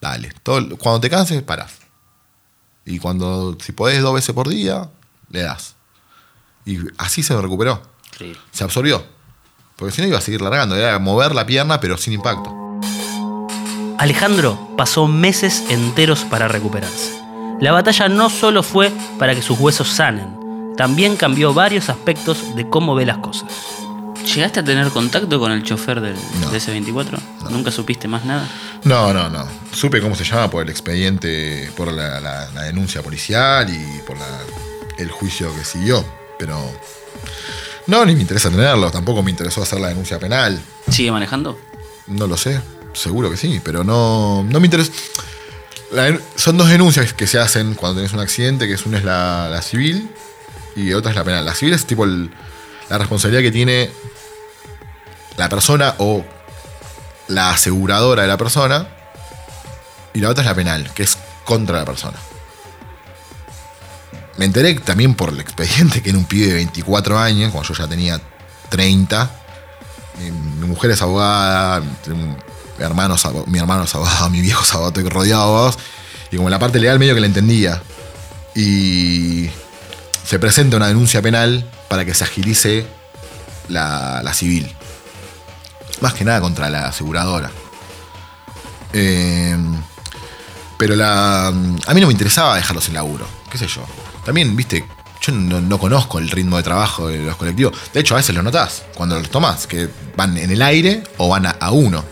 dale. 0.00 0.32
Todo, 0.42 0.76
cuando 0.76 1.00
te 1.00 1.08
canses, 1.10 1.40
parás. 1.42 1.74
Y 2.84 2.98
cuando, 2.98 3.56
si 3.64 3.70
podés 3.70 4.02
dos 4.02 4.14
veces 4.14 4.34
por 4.34 4.48
día, 4.48 4.90
le 5.30 5.42
das. 5.42 5.76
Y 6.66 6.78
así 6.98 7.22
se 7.22 7.34
me 7.34 7.40
recuperó. 7.40 7.80
Se 8.50 8.64
absorbió. 8.64 9.06
Porque 9.76 9.92
si 9.94 10.02
no 10.02 10.08
iba 10.08 10.18
a 10.18 10.20
seguir 10.20 10.40
largando, 10.40 10.76
era 10.76 10.98
mover 10.98 11.34
la 11.34 11.46
pierna, 11.46 11.80
pero 11.80 11.96
sin 11.96 12.12
impacto. 12.14 12.52
Alejandro 13.98 14.58
pasó 14.76 15.06
meses 15.06 15.64
enteros 15.68 16.24
para 16.24 16.48
recuperarse. 16.48 17.12
La 17.60 17.72
batalla 17.72 18.08
no 18.08 18.28
solo 18.30 18.62
fue 18.62 18.92
para 19.18 19.34
que 19.34 19.42
sus 19.42 19.58
huesos 19.58 19.88
sanen, 19.88 20.72
también 20.76 21.16
cambió 21.16 21.54
varios 21.54 21.88
aspectos 21.88 22.54
de 22.56 22.68
cómo 22.68 22.94
ve 22.94 23.06
las 23.06 23.18
cosas. 23.18 23.48
¿Llegaste 24.34 24.60
a 24.60 24.64
tener 24.64 24.88
contacto 24.88 25.38
con 25.38 25.52
el 25.52 25.62
chofer 25.62 26.00
del, 26.00 26.16
No. 26.40 26.50
de 26.50 26.56
ese 26.58 26.70
24? 26.72 27.18
¿Nunca 27.50 27.70
supiste 27.70 28.08
más 28.08 28.24
nada? 28.24 28.48
No, 28.84 29.12
no, 29.12 29.28
no. 29.28 29.46
Supe 29.72 30.00
cómo 30.00 30.14
se 30.16 30.24
llama 30.24 30.50
por 30.50 30.62
el 30.62 30.70
expediente, 30.70 31.70
por 31.76 31.92
la, 31.92 32.20
la- 32.20 32.48
la 32.50 32.62
denuncia 32.62 33.02
policial 33.02 33.68
y 33.70 34.00
por 34.06 34.16
la- 34.18 34.40
el 34.98 35.10
juicio 35.10 35.54
que 35.54 35.64
siguió. 35.64 36.04
Pero 36.38 36.58
no, 37.86 38.04
ni 38.04 38.14
me 38.14 38.22
interesa 38.22 38.50
tenerlo. 38.50 38.90
Tampoco 38.90 39.22
me 39.22 39.30
interesó 39.30 39.62
hacer 39.62 39.80
la 39.80 39.88
denuncia 39.88 40.18
penal. 40.18 40.60
¿Sigue 40.90 41.10
manejando? 41.12 41.58
No 42.06 42.26
lo 42.26 42.36
sé. 42.36 42.60
Seguro 42.92 43.30
que 43.30 43.36
sí, 43.36 43.60
pero 43.64 43.82
no, 43.84 44.44
no 44.48 44.60
me 44.60 44.66
interesa. 44.66 44.92
La 45.92 46.18
son 46.36 46.56
dos 46.56 46.68
denuncias 46.68 47.12
que 47.12 47.26
se 47.26 47.38
hacen 47.38 47.74
cuando 47.74 47.96
tenés 47.96 48.12
un 48.12 48.20
accidente, 48.20 48.66
que 48.66 48.74
es 48.74 48.86
una 48.86 48.98
es 48.98 49.04
la, 49.04 49.48
la 49.50 49.62
civil 49.62 50.10
y 50.76 50.92
otra 50.92 51.10
es 51.10 51.16
la 51.16 51.24
penal. 51.24 51.44
La 51.44 51.54
civil 51.54 51.74
es 51.74 51.84
tipo 51.86 52.04
el- 52.04 52.30
la 52.88 52.98
responsabilidad 52.98 53.42
que 53.42 53.50
tiene 53.52 53.90
la 55.36 55.48
persona 55.48 55.94
o 55.98 56.24
la 57.28 57.50
aseguradora 57.50 58.22
de 58.22 58.28
la 58.28 58.36
persona 58.36 58.88
y 60.12 60.20
la 60.20 60.28
otra 60.30 60.42
es 60.42 60.46
la 60.48 60.54
penal, 60.54 60.92
que 60.94 61.02
es 61.04 61.16
contra 61.44 61.78
la 61.78 61.84
persona. 61.84 62.18
Me 64.36 64.46
enteré 64.46 64.74
también 64.74 65.14
por 65.14 65.30
el 65.30 65.40
expediente 65.40 66.02
que 66.02 66.10
era 66.10 66.18
un 66.18 66.24
pibe 66.24 66.48
de 66.48 66.54
24 66.54 67.18
años, 67.18 67.52
cuando 67.52 67.72
yo 67.72 67.74
ya 67.74 67.88
tenía 67.88 68.20
30. 68.68 69.30
Mi, 70.20 70.30
mi 70.30 70.66
mujer 70.66 70.90
es 70.90 71.02
abogada, 71.02 71.82
mi 73.46 73.58
hermano, 73.58 73.84
es 73.84 73.94
abogado, 73.94 74.30
mi 74.30 74.40
viejo 74.40 74.62
es 74.62 74.72
abogado, 74.72 74.88
estoy 74.88 75.08
rodeado 75.08 75.42
de 75.42 75.48
abogados. 75.48 75.78
Y 76.30 76.36
como 76.36 76.50
la 76.50 76.58
parte 76.58 76.80
legal 76.80 76.98
medio 76.98 77.14
que 77.14 77.20
la 77.20 77.26
entendía. 77.26 77.82
Y 78.54 79.50
se 80.24 80.38
presenta 80.38 80.76
una 80.76 80.88
denuncia 80.88 81.20
penal 81.22 81.68
para 81.88 82.04
que 82.04 82.14
se 82.14 82.24
agilice 82.24 82.86
la, 83.68 84.32
civil. 84.34 84.74
Más 86.00 86.14
que 86.14 86.24
nada 86.24 86.40
contra 86.40 86.70
la 86.70 86.88
aseguradora. 86.88 87.50
Eh, 88.92 89.56
pero 90.76 90.96
la, 90.96 91.48
a 91.48 91.52
mí 91.94 92.00
no 92.00 92.06
me 92.06 92.12
interesaba 92.12 92.56
dejarlos 92.56 92.88
en 92.88 92.94
laburo. 92.94 93.26
¿Qué 93.50 93.58
sé 93.58 93.66
yo? 93.68 93.84
También, 94.24 94.54
viste, 94.56 94.84
yo 95.20 95.32
no, 95.32 95.60
no 95.60 95.78
conozco 95.78 96.18
el 96.18 96.30
ritmo 96.30 96.56
de 96.56 96.62
trabajo 96.62 97.08
de 97.08 97.18
los 97.18 97.36
colectivos. 97.36 97.74
De 97.92 98.00
hecho, 98.00 98.14
a 98.14 98.18
veces 98.18 98.34
lo 98.34 98.42
notás 98.42 98.84
cuando 98.94 99.18
los 99.18 99.30
tomás, 99.30 99.66
que 99.66 99.88
van 100.16 100.36
en 100.36 100.50
el 100.50 100.62
aire 100.62 101.02
o 101.18 101.28
van 101.28 101.46
a, 101.46 101.50
a 101.50 101.70
uno. 101.70 102.04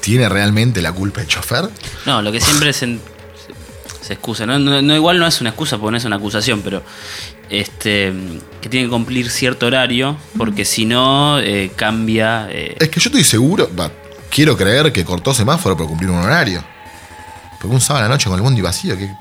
¿Tiene 0.00 0.28
realmente 0.28 0.82
la 0.82 0.92
culpa 0.92 1.20
el 1.20 1.28
chofer? 1.28 1.68
No, 2.06 2.20
lo 2.22 2.32
que 2.32 2.40
siempre 2.40 2.72
se, 2.72 2.98
se 4.00 4.12
excusa. 4.14 4.44
¿no? 4.46 4.58
No, 4.58 4.82
no, 4.82 4.94
igual 4.96 5.18
no 5.18 5.26
es 5.26 5.40
una 5.40 5.50
excusa 5.50 5.78
porque 5.78 5.92
no 5.92 5.96
es 5.98 6.04
una 6.04 6.16
acusación, 6.16 6.60
pero 6.62 6.82
este 7.48 8.12
que 8.60 8.68
tiene 8.68 8.86
que 8.86 8.90
cumplir 8.90 9.30
cierto 9.30 9.66
horario 9.66 10.16
porque 10.36 10.64
si 10.64 10.84
no 10.86 11.38
eh, 11.38 11.70
cambia. 11.76 12.48
eh, 12.50 12.76
Es 12.80 12.88
que 12.88 12.98
yo 12.98 13.08
estoy 13.08 13.24
seguro, 13.24 13.70
va, 13.78 13.90
quiero 14.30 14.56
creer 14.56 14.92
que 14.92 15.04
cortó 15.04 15.32
semáforo 15.34 15.76
por 15.76 15.86
cumplir 15.86 16.10
un 16.10 16.18
horario. 16.18 16.64
Porque 17.62 17.76
un 17.76 17.80
sábado 17.80 18.06
a 18.06 18.08
la 18.08 18.14
noche 18.14 18.28
con 18.28 18.36
el 18.36 18.42
bondi 18.42 18.60
vacío, 18.60 18.98
¿qué, 18.98 19.14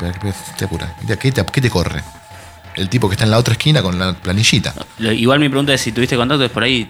te 0.58 0.66
apura? 0.66 0.96
¿Qué 1.08 1.32
te, 1.32 1.46
qué 1.46 1.62
te 1.62 1.70
corre? 1.70 2.02
El 2.76 2.90
tipo 2.90 3.08
que 3.08 3.14
está 3.14 3.24
en 3.24 3.30
la 3.30 3.38
otra 3.38 3.52
esquina 3.52 3.84
con 3.84 4.00
la 4.00 4.14
planillita. 4.14 4.74
igual 4.98 5.40
mi 5.40 5.48
pregunta 5.48 5.76
es 5.76 5.82
si 5.82 5.92
tuviste 5.92 6.16
contacto, 6.16 6.44
es 6.44 6.50
por 6.50 6.64
ahí 6.64 6.90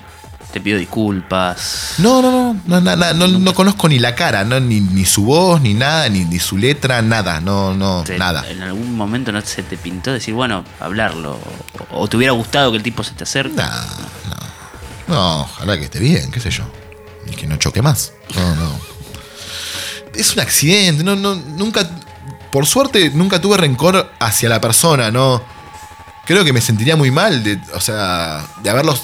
te 0.54 0.62
pido 0.62 0.80
disculpas. 0.80 1.96
No, 1.98 2.22
no, 2.22 2.32
no, 2.32 2.80
no, 2.80 2.80
no, 2.80 2.96
no, 2.96 3.14
no, 3.14 3.40
no 3.40 3.54
conozco 3.54 3.90
ni 3.90 4.00
la 4.00 4.16
cara, 4.16 4.46
no, 4.46 4.62
ni, 4.62 4.80
ni 4.80 5.04
su 5.04 5.26
voz, 5.26 5.60
ni 5.60 5.74
nada, 5.74 6.08
ni, 6.08 6.24
ni 6.24 6.40
su 6.40 6.58
letra, 6.58 7.02
nada, 7.02 7.42
no, 7.42 7.74
no, 7.74 8.06
nada. 8.18 8.50
En 8.50 8.62
algún 8.62 8.96
momento 8.96 9.34
no 9.34 9.42
se 9.42 9.62
te 9.62 9.76
pintó 9.76 10.14
decir, 10.14 10.34
bueno, 10.34 10.64
hablarlo. 10.80 11.38
O, 11.90 12.04
o 12.04 12.08
te 12.08 12.16
hubiera 12.16 12.32
gustado 12.32 12.72
que 12.72 12.78
el 12.78 12.84
tipo 12.84 13.04
se 13.04 13.12
te 13.12 13.26
acerque. 13.26 13.58
No, 13.58 13.64
no. 13.64 15.14
No, 15.14 15.42
ojalá 15.42 15.78
que 15.78 15.84
esté 15.84 16.00
bien, 16.00 16.32
qué 16.32 16.40
sé 16.40 16.50
yo. 16.50 16.64
Y 17.30 17.36
que 17.36 17.46
no 17.46 17.58
choque 17.58 17.82
más. 17.82 18.14
No, 18.36 18.56
no. 18.56 18.91
Es 20.15 20.34
un 20.34 20.39
accidente, 20.41 21.04
no, 21.04 21.15
no, 21.15 21.36
nunca. 21.36 21.89
Por 22.52 22.65
suerte, 22.65 23.10
nunca 23.12 23.39
tuve 23.39 23.58
rencor 23.58 24.12
hacia 24.19 24.50
la 24.50 24.60
persona, 24.60 25.10
no. 25.12 25.41
Creo 26.26 26.43
que 26.43 26.54
me 26.54 26.62
sentiría 26.62 26.95
muy 26.95 27.10
mal 27.12 27.43
de, 27.43 27.60
o 27.74 27.80
sea, 27.80 28.45
de 28.62 28.69
haberlos. 28.69 29.04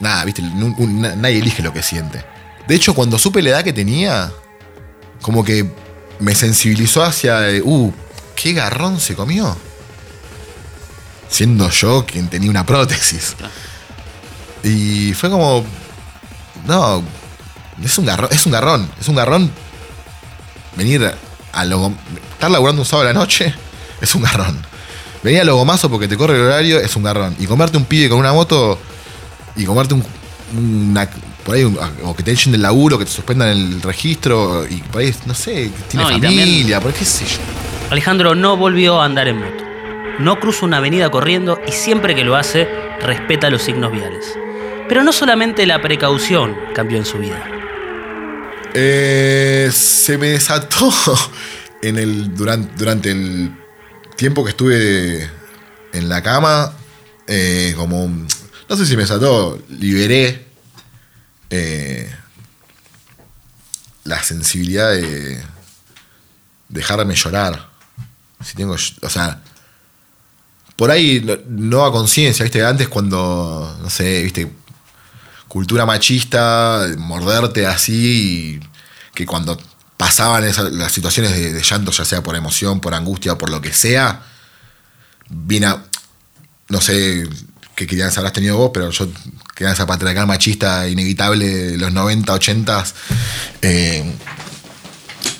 Nada, 0.00 0.24
viste, 0.24 0.42
un- 0.42 1.00
nadie 1.20 1.38
elige 1.38 1.62
lo 1.62 1.72
que 1.72 1.82
siente. 1.82 2.24
De 2.66 2.74
hecho, 2.74 2.94
cuando 2.94 3.18
supe 3.18 3.42
la 3.42 3.50
edad 3.50 3.64
que 3.64 3.72
tenía, 3.72 4.32
como 5.22 5.44
que 5.44 5.70
me 6.20 6.34
sensibilizó 6.34 7.02
hacia, 7.04 7.50
eh, 7.50 7.62
uh, 7.64 7.92
qué 8.36 8.52
garrón 8.52 9.00
se 9.00 9.14
comió. 9.14 9.56
Siendo 11.28 11.68
yo 11.70 12.06
quien 12.06 12.28
tenía 12.28 12.50
una 12.50 12.64
prótesis. 12.64 13.36
Y 14.64 15.12
fue 15.14 15.30
como. 15.30 15.64
No. 16.66 17.02
Es 17.84 17.98
un 17.98 18.06
garrón. 18.06 18.28
Es 18.32 18.46
un 18.46 18.52
garrón. 18.52 18.90
Es 19.00 19.08
un 19.08 19.14
garrón. 19.14 19.52
Venir 20.78 21.12
a 21.52 21.64
logo. 21.66 21.92
Estar 22.32 22.50
laburando 22.50 22.80
un 22.82 22.86
sábado 22.86 23.08
a 23.10 23.12
la 23.12 23.18
noche. 23.18 23.52
Es 24.00 24.14
un 24.14 24.22
garrón. 24.22 24.56
Venir 25.24 25.40
a 25.40 25.44
logomazo 25.44 25.90
porque 25.90 26.06
te 26.06 26.16
corre 26.16 26.36
el 26.36 26.42
horario. 26.42 26.78
Es 26.78 26.94
un 26.94 27.02
garrón. 27.02 27.34
Y 27.40 27.46
comerte 27.46 27.76
un 27.76 27.84
pibe 27.84 28.08
con 28.08 28.18
una 28.18 28.32
moto. 28.32 28.78
Y 29.56 29.64
comerte 29.64 29.94
un. 29.94 30.04
Una, 30.56 31.06
por 31.44 31.56
ahí, 31.56 31.64
un- 31.64 31.78
o 32.04 32.14
que 32.16 32.22
te 32.22 32.30
echen 32.30 32.52
del 32.52 32.62
laburo, 32.62 32.96
que 32.98 33.04
te 33.04 33.10
suspendan 33.10 33.48
el 33.48 33.82
registro. 33.82 34.64
Y 34.66 34.76
por 34.76 35.02
ahí, 35.02 35.12
no 35.26 35.34
sé, 35.34 35.70
tiene 35.88 36.04
No, 36.04 36.10
familia. 36.10 36.80
por 36.80 36.92
qué 36.94 37.04
sé 37.04 37.26
yo. 37.26 37.38
Alejandro 37.90 38.34
no 38.36 38.56
volvió 38.56 39.00
a 39.02 39.04
andar 39.04 39.26
en 39.28 39.38
moto. 39.40 39.64
No 40.20 40.38
cruza 40.38 40.64
una 40.64 40.76
avenida 40.78 41.10
corriendo 41.10 41.60
y 41.66 41.72
siempre 41.72 42.14
que 42.14 42.22
lo 42.24 42.36
hace, 42.36 42.68
respeta 43.02 43.50
los 43.50 43.62
signos 43.62 43.90
viales. 43.92 44.24
Pero 44.88 45.02
no 45.02 45.12
solamente 45.12 45.66
la 45.66 45.82
precaución 45.82 46.56
cambió 46.74 46.98
en 46.98 47.04
su 47.04 47.18
vida. 47.18 47.44
Eh, 48.80 49.72
se 49.72 50.16
me 50.18 50.28
desató 50.28 50.92
en 51.82 51.98
el, 51.98 52.36
durante, 52.36 52.76
durante 52.76 53.10
el 53.10 53.52
tiempo 54.16 54.44
que 54.44 54.50
estuve 54.50 55.28
en 55.92 56.08
la 56.08 56.22
cama. 56.22 56.72
eh, 57.26 57.74
como. 57.76 58.06
No 58.68 58.76
sé 58.76 58.86
si 58.86 58.94
me 58.96 59.02
desató, 59.02 59.60
liberé 59.68 60.46
eh, 61.50 62.14
la 64.04 64.22
sensibilidad 64.22 64.92
de 64.92 65.42
dejarme 66.68 67.16
llorar. 67.16 67.70
Si 68.44 68.54
tengo. 68.54 68.74
O 68.74 69.10
sea. 69.10 69.42
Por 70.76 70.92
ahí 70.92 71.20
no, 71.20 71.36
no 71.48 71.84
a 71.84 71.90
conciencia, 71.90 72.44
¿viste? 72.44 72.64
Antes 72.64 72.88
cuando. 72.88 73.76
No 73.82 73.90
sé, 73.90 74.22
¿viste? 74.22 74.48
cultura 75.48 75.86
machista, 75.86 76.86
morderte 76.98 77.66
así, 77.66 78.60
y 78.60 78.67
que 79.18 79.26
cuando 79.26 79.58
pasaban 79.96 80.44
esas, 80.44 80.70
las 80.70 80.92
situaciones 80.92 81.32
de, 81.32 81.60
llanto, 81.60 81.90
ya 81.90 82.04
sea 82.04 82.22
por 82.22 82.36
emoción, 82.36 82.78
por 82.78 82.94
angustia 82.94 83.32
o 83.32 83.38
por 83.38 83.50
lo 83.50 83.60
que 83.60 83.72
sea, 83.72 84.22
vine 85.28 85.66
a, 85.66 85.82
no 86.68 86.80
sé 86.80 87.28
qué 87.74 87.88
crianza 87.88 88.20
habrás 88.20 88.32
tenido 88.32 88.56
vos, 88.56 88.70
pero 88.72 88.90
yo, 88.92 89.08
crianza 89.56 89.86
patriarcal 89.86 90.28
machista 90.28 90.88
inevitable 90.88 91.46
de 91.48 91.78
los 91.78 91.90
90, 91.92 92.32
80, 92.32 92.84
eh, 93.62 94.14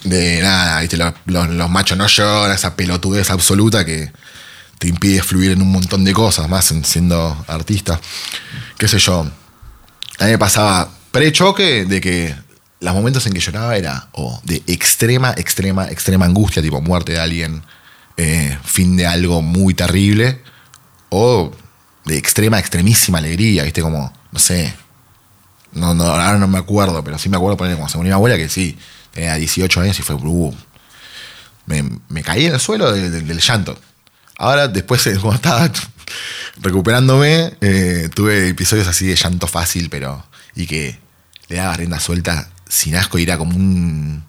de 0.02 0.40
nada, 0.42 0.80
¿viste? 0.80 0.96
Los, 0.96 1.14
los- 1.26 1.48
los 1.50 1.70
machos 1.70 1.96
no 1.96 2.08
lloran, 2.08 2.50
esa 2.56 2.74
pelotudez 2.74 3.30
absoluta 3.30 3.84
que 3.84 4.10
te 4.80 4.88
impide 4.88 5.22
fluir 5.22 5.52
en 5.52 5.62
un 5.62 5.70
montón 5.70 6.02
de 6.04 6.12
cosas, 6.12 6.48
más 6.48 6.72
en- 6.72 6.84
siendo 6.84 7.44
artista, 7.46 8.00
qué 8.76 8.88
sé 8.88 8.98
yo. 8.98 9.20
A 10.18 10.24
mí 10.24 10.30
me 10.32 10.38
pasaba 10.38 10.90
pre-choque 11.12 11.84
de 11.84 12.00
que 12.00 12.47
los 12.80 12.94
momentos 12.94 13.26
en 13.26 13.32
que 13.32 13.40
lloraba 13.40 13.76
era 13.76 14.08
o 14.12 14.40
de 14.44 14.62
extrema, 14.66 15.34
extrema, 15.36 15.88
extrema 15.88 16.26
angustia, 16.26 16.62
tipo 16.62 16.80
muerte 16.80 17.12
de 17.12 17.20
alguien, 17.20 17.62
eh, 18.16 18.56
fin 18.64 18.96
de 18.96 19.06
algo 19.06 19.42
muy 19.42 19.74
terrible, 19.74 20.42
o 21.08 21.52
de 22.04 22.16
extrema, 22.16 22.58
extremísima 22.58 23.18
alegría, 23.18 23.64
¿viste? 23.64 23.82
Como, 23.82 24.12
no 24.32 24.38
sé, 24.38 24.74
no, 25.72 25.94
no, 25.94 26.04
ahora 26.04 26.38
no 26.38 26.46
me 26.48 26.58
acuerdo, 26.58 27.02
pero 27.04 27.18
sí 27.18 27.28
me 27.28 27.36
acuerdo 27.36 27.56
poner 27.56 27.76
cuando 27.76 27.92
se 27.92 27.98
mi 27.98 28.10
abuela 28.10 28.36
que 28.36 28.48
sí, 28.48 28.78
tenía 29.12 29.34
18 29.34 29.80
años 29.80 29.98
y 29.98 30.02
fue, 30.02 30.14
uh, 30.16 30.54
me, 31.66 31.84
me 32.08 32.22
caí 32.22 32.46
en 32.46 32.54
el 32.54 32.60
suelo 32.60 32.92
de- 32.92 33.10
de- 33.10 33.20
del 33.22 33.40
llanto. 33.40 33.78
Ahora, 34.38 34.68
después, 34.68 35.02
cuando 35.20 35.34
estaba 35.34 35.70
recuperándome, 36.60 37.56
eh, 37.60 38.08
tuve 38.14 38.48
episodios 38.48 38.86
así 38.88 39.06
de 39.06 39.16
llanto 39.16 39.46
fácil, 39.46 39.90
pero. 39.90 40.24
y 40.54 40.66
que 40.66 40.98
le 41.48 41.56
daba 41.56 41.74
rienda 41.74 42.00
suelta 42.00 42.48
sin 42.68 42.94
asco 42.96 43.18
y 43.18 43.22
era 43.22 43.38
como 43.38 43.56
un. 43.56 44.24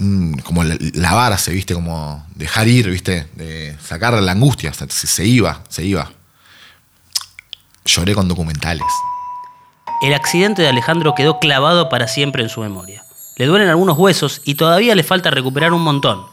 un- 0.00 0.38
como 0.44 0.64
la- 0.64 0.76
lavarse, 0.94 1.52
¿viste? 1.52 1.72
Como 1.74 2.26
dejar 2.34 2.66
ir, 2.68 2.90
¿viste? 2.90 3.28
De 3.34 3.76
sacar 3.82 4.12
la 4.14 4.32
angustia. 4.32 4.72
se 4.72 5.24
iba, 5.26 5.62
se 5.68 5.84
iba. 5.84 6.10
Lloré 7.84 8.14
con 8.14 8.28
documentales. 8.28 8.82
El 10.02 10.14
accidente 10.14 10.62
de 10.62 10.68
Alejandro 10.68 11.14
quedó 11.14 11.38
clavado 11.38 11.88
para 11.88 12.08
siempre 12.08 12.42
en 12.42 12.48
su 12.48 12.60
memoria. 12.60 13.04
Le 13.36 13.46
duelen 13.46 13.68
algunos 13.68 13.98
huesos 13.98 14.42
y 14.44 14.54
todavía 14.54 14.94
le 14.94 15.02
falta 15.02 15.30
recuperar 15.30 15.72
un 15.72 15.82
montón. 15.82 16.24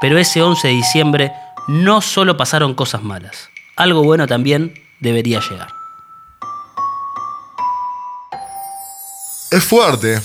Pero 0.00 0.18
ese 0.18 0.42
11 0.42 0.68
de 0.68 0.74
diciembre 0.74 1.32
no 1.68 2.00
solo 2.00 2.36
pasaron 2.36 2.74
cosas 2.74 3.02
malas. 3.02 3.48
Algo 3.76 4.02
bueno 4.02 4.26
también 4.26 4.74
debería 5.00 5.40
llegar. 5.40 5.68
Es 9.50 9.64
fuerte. 9.64 10.20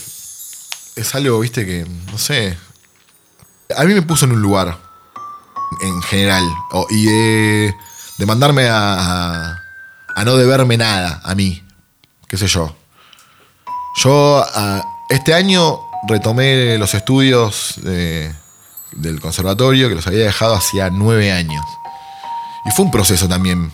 Es 0.96 1.16
algo, 1.16 1.40
viste, 1.40 1.66
que, 1.66 1.86
no 2.12 2.18
sé. 2.18 2.58
A 3.78 3.84
mí 3.84 3.94
me 3.94 4.02
puso 4.02 4.26
en 4.26 4.34
un 4.34 4.42
lugar. 4.42 4.78
En 5.82 6.02
general. 6.04 6.46
y 6.90 7.06
de, 7.06 7.76
de 8.18 8.26
mandarme 8.26 8.68
a, 8.70 9.58
a, 10.16 10.26
no 10.26 10.36
deberme 10.36 10.78
nada 10.78 11.22
a 11.24 11.34
mí. 11.36 11.64
Qué 12.28 12.38
sé 12.38 12.48
yo. 12.48 12.76
Yo 14.04 14.46
este 15.10 15.34
año 15.34 15.80
retomé 16.08 16.78
los 16.78 16.94
estudios 16.94 17.76
de- 17.78 18.34
del 18.94 19.22
conservatorio 19.22 19.88
que 19.88 19.96
los 19.96 20.06
había 20.08 20.26
dejado 20.26 20.54
hacía 20.56 20.90
nueve 20.90 21.32
años. 21.32 21.64
Y 22.66 22.72
fue 22.72 22.86
un 22.86 22.92
proceso 22.92 23.28
también. 23.30 23.72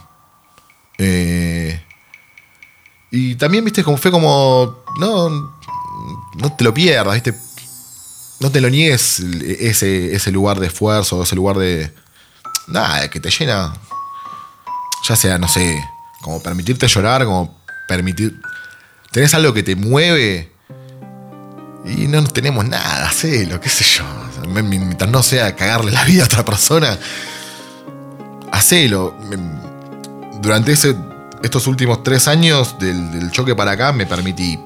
Eh, 0.99 1.83
y 3.11 3.35
también, 3.35 3.63
viste, 3.63 3.83
como 3.83 3.97
fue 3.97 4.11
como. 4.11 4.83
No, 4.99 5.29
no 6.35 6.53
te 6.57 6.63
lo 6.63 6.73
pierdas, 6.73 7.13
viste. 7.13 7.33
no 8.39 8.51
te 8.51 8.61
lo 8.61 8.69
niegues 8.69 9.19
ese, 9.19 10.13
ese 10.13 10.31
lugar 10.31 10.59
de 10.59 10.67
esfuerzo, 10.67 11.23
ese 11.23 11.35
lugar 11.35 11.57
de. 11.57 11.93
Nada, 12.67 13.09
que 13.09 13.19
te 13.19 13.29
llena. 13.29 13.73
Ya 15.07 15.15
sea, 15.15 15.37
no 15.37 15.47
sé, 15.47 15.81
como 16.21 16.41
permitirte 16.41 16.87
llorar, 16.87 17.23
como 17.25 17.57
permitir. 17.87 18.39
Tenés 19.11 19.33
algo 19.33 19.53
que 19.53 19.63
te 19.63 19.75
mueve 19.75 20.51
y 21.85 22.07
no 22.07 22.23
tenemos 22.25 22.67
nada, 22.67 23.11
lo 23.49 23.61
qué 23.61 23.69
sé 23.69 23.85
yo. 23.85 24.03
Mientras 24.63 25.09
no 25.09 25.23
sea 25.23 25.55
cagarle 25.55 25.91
la 25.91 26.03
vida 26.03 26.23
a 26.23 26.25
otra 26.25 26.43
persona, 26.43 26.97
hacelo. 28.51 29.15
Durante 30.41 30.73
ese, 30.73 30.95
estos 31.47 31.65
últimos 31.67 32.03
tres 32.03 32.27
años 32.27 32.75
del, 32.77 33.31
choque 33.31 33.55
para 33.55 33.71
acá 33.71 33.91
me 33.91 34.05
permití 34.05 34.59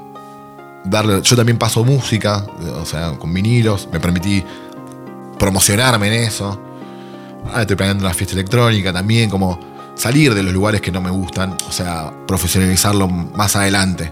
darle. 0.83 1.21
Yo 1.21 1.35
también 1.35 1.57
paso 1.57 1.83
música, 1.83 2.45
o 2.75 2.85
sea, 2.85 3.11
con 3.17 3.33
vinilos, 3.33 3.87
me 3.91 3.99
permití 3.99 4.43
promocionarme 5.39 6.07
en 6.07 6.23
eso. 6.23 6.59
Ahora 7.47 7.61
estoy 7.61 7.75
planeando 7.75 8.03
una 8.03 8.13
fiesta 8.13 8.33
electrónica 8.33 8.91
también, 8.91 9.29
como 9.29 9.59
salir 9.95 10.33
de 10.33 10.43
los 10.43 10.53
lugares 10.53 10.81
que 10.81 10.91
no 10.91 11.01
me 11.01 11.11
gustan, 11.11 11.55
o 11.67 11.71
sea, 11.71 12.11
profesionalizarlo 12.27 13.07
más 13.07 13.55
adelante. 13.55 14.11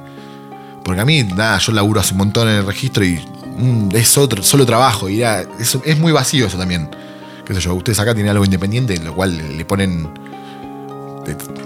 Porque 0.83 1.01
a 1.01 1.05
mí, 1.05 1.23
nada, 1.23 1.57
yo 1.57 1.71
laburo 1.71 1.99
hace 1.99 2.13
un 2.13 2.19
montón 2.19 2.47
en 2.49 2.55
el 2.55 2.65
registro 2.65 3.03
y 3.03 3.19
mm, 3.57 3.89
es 3.95 4.17
otro, 4.17 4.43
solo 4.43 4.65
trabajo. 4.65 5.09
Y 5.09 5.23
es, 5.23 5.99
muy 5.99 6.11
vacío 6.11 6.45
eso 6.45 6.57
también. 6.57 6.89
Qué 7.45 7.55
sé 7.55 7.61
yo, 7.61 7.73
ustedes 7.73 7.99
acá 7.99 8.13
tienen 8.13 8.31
algo 8.31 8.45
independiente, 8.45 8.93
en 8.93 9.05
lo 9.05 9.15
cual 9.15 9.57
le 9.57 9.65
ponen 9.65 10.07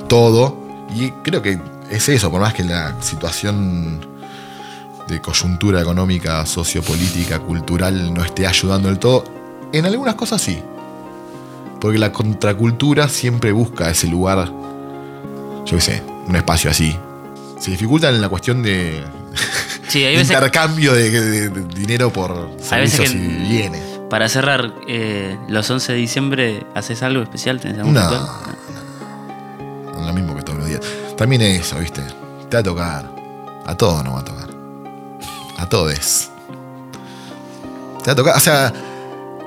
todo. 0.07 0.62
Y 0.95 1.11
creo 1.23 1.41
que 1.41 1.59
es 1.89 2.09
eso, 2.09 2.29
por 2.31 2.41
más 2.41 2.53
que 2.53 2.63
la 2.63 3.01
situación 3.01 4.05
de 5.07 5.19
coyuntura 5.19 5.81
económica, 5.81 6.45
sociopolítica, 6.45 7.39
cultural 7.39 8.13
no 8.13 8.23
esté 8.23 8.47
ayudando 8.47 8.89
del 8.89 8.99
todo, 8.99 9.25
en 9.71 9.85
algunas 9.85 10.15
cosas 10.15 10.41
sí. 10.41 10.61
Porque 11.81 11.97
la 11.97 12.11
contracultura 12.11 13.09
siempre 13.09 13.51
busca 13.51 13.89
ese 13.89 14.07
lugar, 14.07 14.49
yo 15.65 15.77
qué 15.77 15.81
sé, 15.81 16.03
un 16.27 16.35
espacio 16.35 16.69
así, 16.69 16.97
se 17.59 17.71
dificultan 17.71 18.15
en 18.15 18.21
la 18.21 18.29
cuestión 18.29 18.63
de 18.63 19.03
intercambio 19.93 20.93
de, 20.93 21.49
dinero 21.49 22.11
por 22.11 22.51
servicios 22.61 23.13
y 23.13 23.17
bienes. 23.17 23.81
Para 24.09 24.29
cerrar, 24.29 24.73
eh, 24.87 25.37
los 25.49 25.69
11 25.69 25.93
de 25.93 25.97
diciembre, 25.97 26.65
¿haces 26.75 27.01
algo 27.01 27.23
especial? 27.23 27.59
¿Tenés 27.59 27.79
algún 27.79 27.93
no, 27.93 28.11
no, 28.11 28.52
También 31.17 31.41
eso, 31.41 31.77
¿viste? 31.77 32.01
Te 32.49 32.57
va 32.57 32.59
a 32.59 32.63
tocar. 32.63 33.11
A 33.65 33.75
todos 33.75 34.03
nos 34.03 34.15
va 34.15 34.19
a 34.19 34.25
tocar. 34.25 34.49
A 35.57 35.67
todos. 35.67 36.29
Te 38.03 38.05
va 38.07 38.11
a 38.11 38.15
tocar. 38.15 38.37
O 38.37 38.39
sea, 38.39 38.73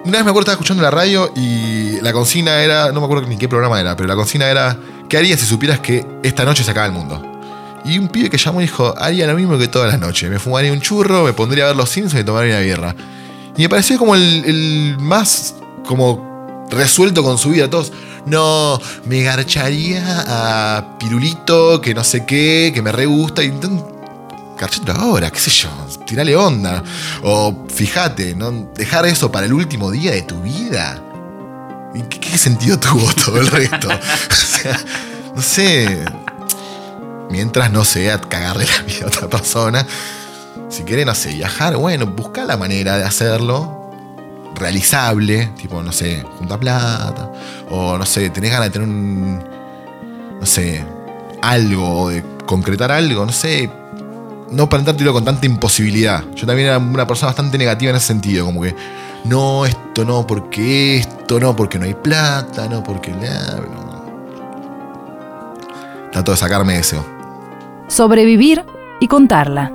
una 0.05 0.18
vez 0.18 0.24
me 0.24 0.31
acuerdo 0.31 0.40
estaba 0.40 0.55
escuchando 0.55 0.83
la 0.83 0.90
radio 0.90 1.33
y 1.35 2.00
la 2.00 2.12
consigna 2.12 2.62
era, 2.62 2.92
no 2.92 3.00
me 3.00 3.07
acuerdo 3.07 3.26
ni 3.26 3.37
qué 3.37 3.48
programa 3.48 3.81
era, 3.81 3.96
pero 3.96 4.09
la 4.09 4.14
consigna 4.14 4.48
era, 4.48 4.79
¿qué 5.09 5.18
harías 5.18 5.40
si 5.40 5.46
supieras 5.46 5.81
que 5.81 6.07
esta 6.22 6.44
noche 6.44 6.62
se 6.62 6.70
acaba 6.70 6.87
el 6.87 6.92
mundo? 6.92 7.20
Y 7.85 7.98
un 7.98 8.09
pibe 8.09 8.29
que 8.29 8.37
llamó 8.37 8.61
dijo, 8.61 8.94
haría 8.98 9.26
lo 9.26 9.35
mismo 9.35 9.57
que 9.59 9.68
todas 9.68 9.90
las 9.90 10.00
noches. 10.00 10.29
Me 10.29 10.38
fumaría 10.38 10.72
un 10.72 10.81
churro, 10.81 11.24
me 11.24 11.33
pondría 11.33 11.64
a 11.64 11.66
ver 11.68 11.76
los 11.76 11.88
Simpsons 11.88 12.20
y 12.20 12.24
tomaría 12.24 12.57
una 12.57 12.64
guerra. 12.64 12.96
Y 13.57 13.62
me 13.62 13.68
pareció 13.68 13.96
como 13.96 14.14
el, 14.14 14.96
más 14.98 15.55
como 15.87 16.26
resuelto 16.70 17.22
con 17.22 17.38
su 17.38 17.50
vida. 17.50 17.68
Todos, 17.68 17.92
no, 18.26 18.81
me 19.05 19.22
garcharía 19.22 20.24
a 20.26 20.98
Pirulito, 20.98 21.81
que 21.81 21.94
no 21.94 22.05
sé 22.05 22.24
qué, 22.26 22.72
que 22.74 22.83
me 22.83 22.92
re 22.92 23.07
gusta. 23.07 23.42
Y 23.42 23.52
garchate 24.59 24.92
ahora, 24.92 25.31
qué 25.31 25.38
sé 25.38 25.50
yo, 25.50 25.68
tirale 26.07 26.35
onda. 26.37 26.83
O 27.22 27.66
fíjate, 27.68 28.35
¿no? 28.35 28.50
dejar 28.74 29.07
eso 29.07 29.31
para 29.31 29.46
el 29.46 29.52
último 29.52 29.90
día 29.90 30.12
de 30.12 30.22
tu 30.22 30.40
vida. 30.42 31.02
¿Y 31.94 32.02
qué, 32.02 32.37
sentido 32.37 32.79
tuvo 32.79 33.12
todo 33.24 33.40
el 33.40 33.46
resto? 33.46 33.88
o 34.31 34.35
sea, 34.35 34.79
no 35.35 35.42
sé 35.42 36.05
mientras 37.31 37.70
no 37.72 37.85
sea 37.85 38.20
cagarle 38.20 38.66
la 38.66 38.83
vida 38.83 39.05
a 39.05 39.09
otra 39.09 39.29
persona. 39.29 39.87
Si 40.68 40.85
querés, 40.85 41.07
no 41.07 41.14
sé, 41.14 41.35
viajar, 41.35 41.76
bueno, 41.76 42.07
busca 42.07 42.44
la 42.44 42.57
manera 42.57 42.96
de 42.96 43.05
hacerlo 43.05 43.76
realizable, 44.57 45.51
tipo, 45.57 45.83
no 45.83 45.92
sé, 45.92 46.25
junta 46.38 46.59
plata, 46.59 47.31
o 47.71 47.97
no 47.97 48.05
sé, 48.07 48.31
tenés 48.31 48.51
ganas 48.51 48.66
de 48.66 48.71
tener 48.71 48.88
un, 48.88 49.38
no 50.40 50.47
sé, 50.47 50.85
algo, 51.42 52.09
de 52.09 52.23
concretar 52.47 52.90
algo, 52.90 53.25
no 53.25 53.33
sé, 53.33 53.71
no 54.51 54.69
plantártelo 54.69 55.12
con 55.12 55.25
tanta 55.25 55.47
imposibilidad. 55.47 56.25
Yo 56.35 56.47
también 56.47 56.69
era 56.69 56.79
una 56.79 57.07
persona 57.07 57.29
bastante 57.29 57.59
negativa 57.59 57.90
en 57.90 57.97
ese 57.97 58.07
sentido, 58.07 58.47
como 58.47 58.62
que, 58.62 58.75
no, 59.25 59.66
esto 59.66 60.05
no, 60.05 60.27
porque 60.27 60.99
esto 60.99 61.38
no, 61.38 61.55
porque 61.55 61.79
no 61.79 61.85
hay 61.85 61.95
plata, 61.95 62.69
no, 62.69 62.83
porque... 62.83 63.12
No. 63.12 63.87
Trato 66.12 66.31
de 66.31 66.37
sacarme 66.37 66.79
eso 66.79 67.05
sobrevivir 67.88 68.64
y 69.01 69.09
contarla. 69.09 69.73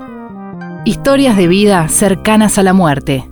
Historias 0.85 1.37
de 1.37 1.47
vida 1.47 1.87
cercanas 1.87 2.57
a 2.57 2.63
la 2.63 2.73
muerte. 2.73 3.30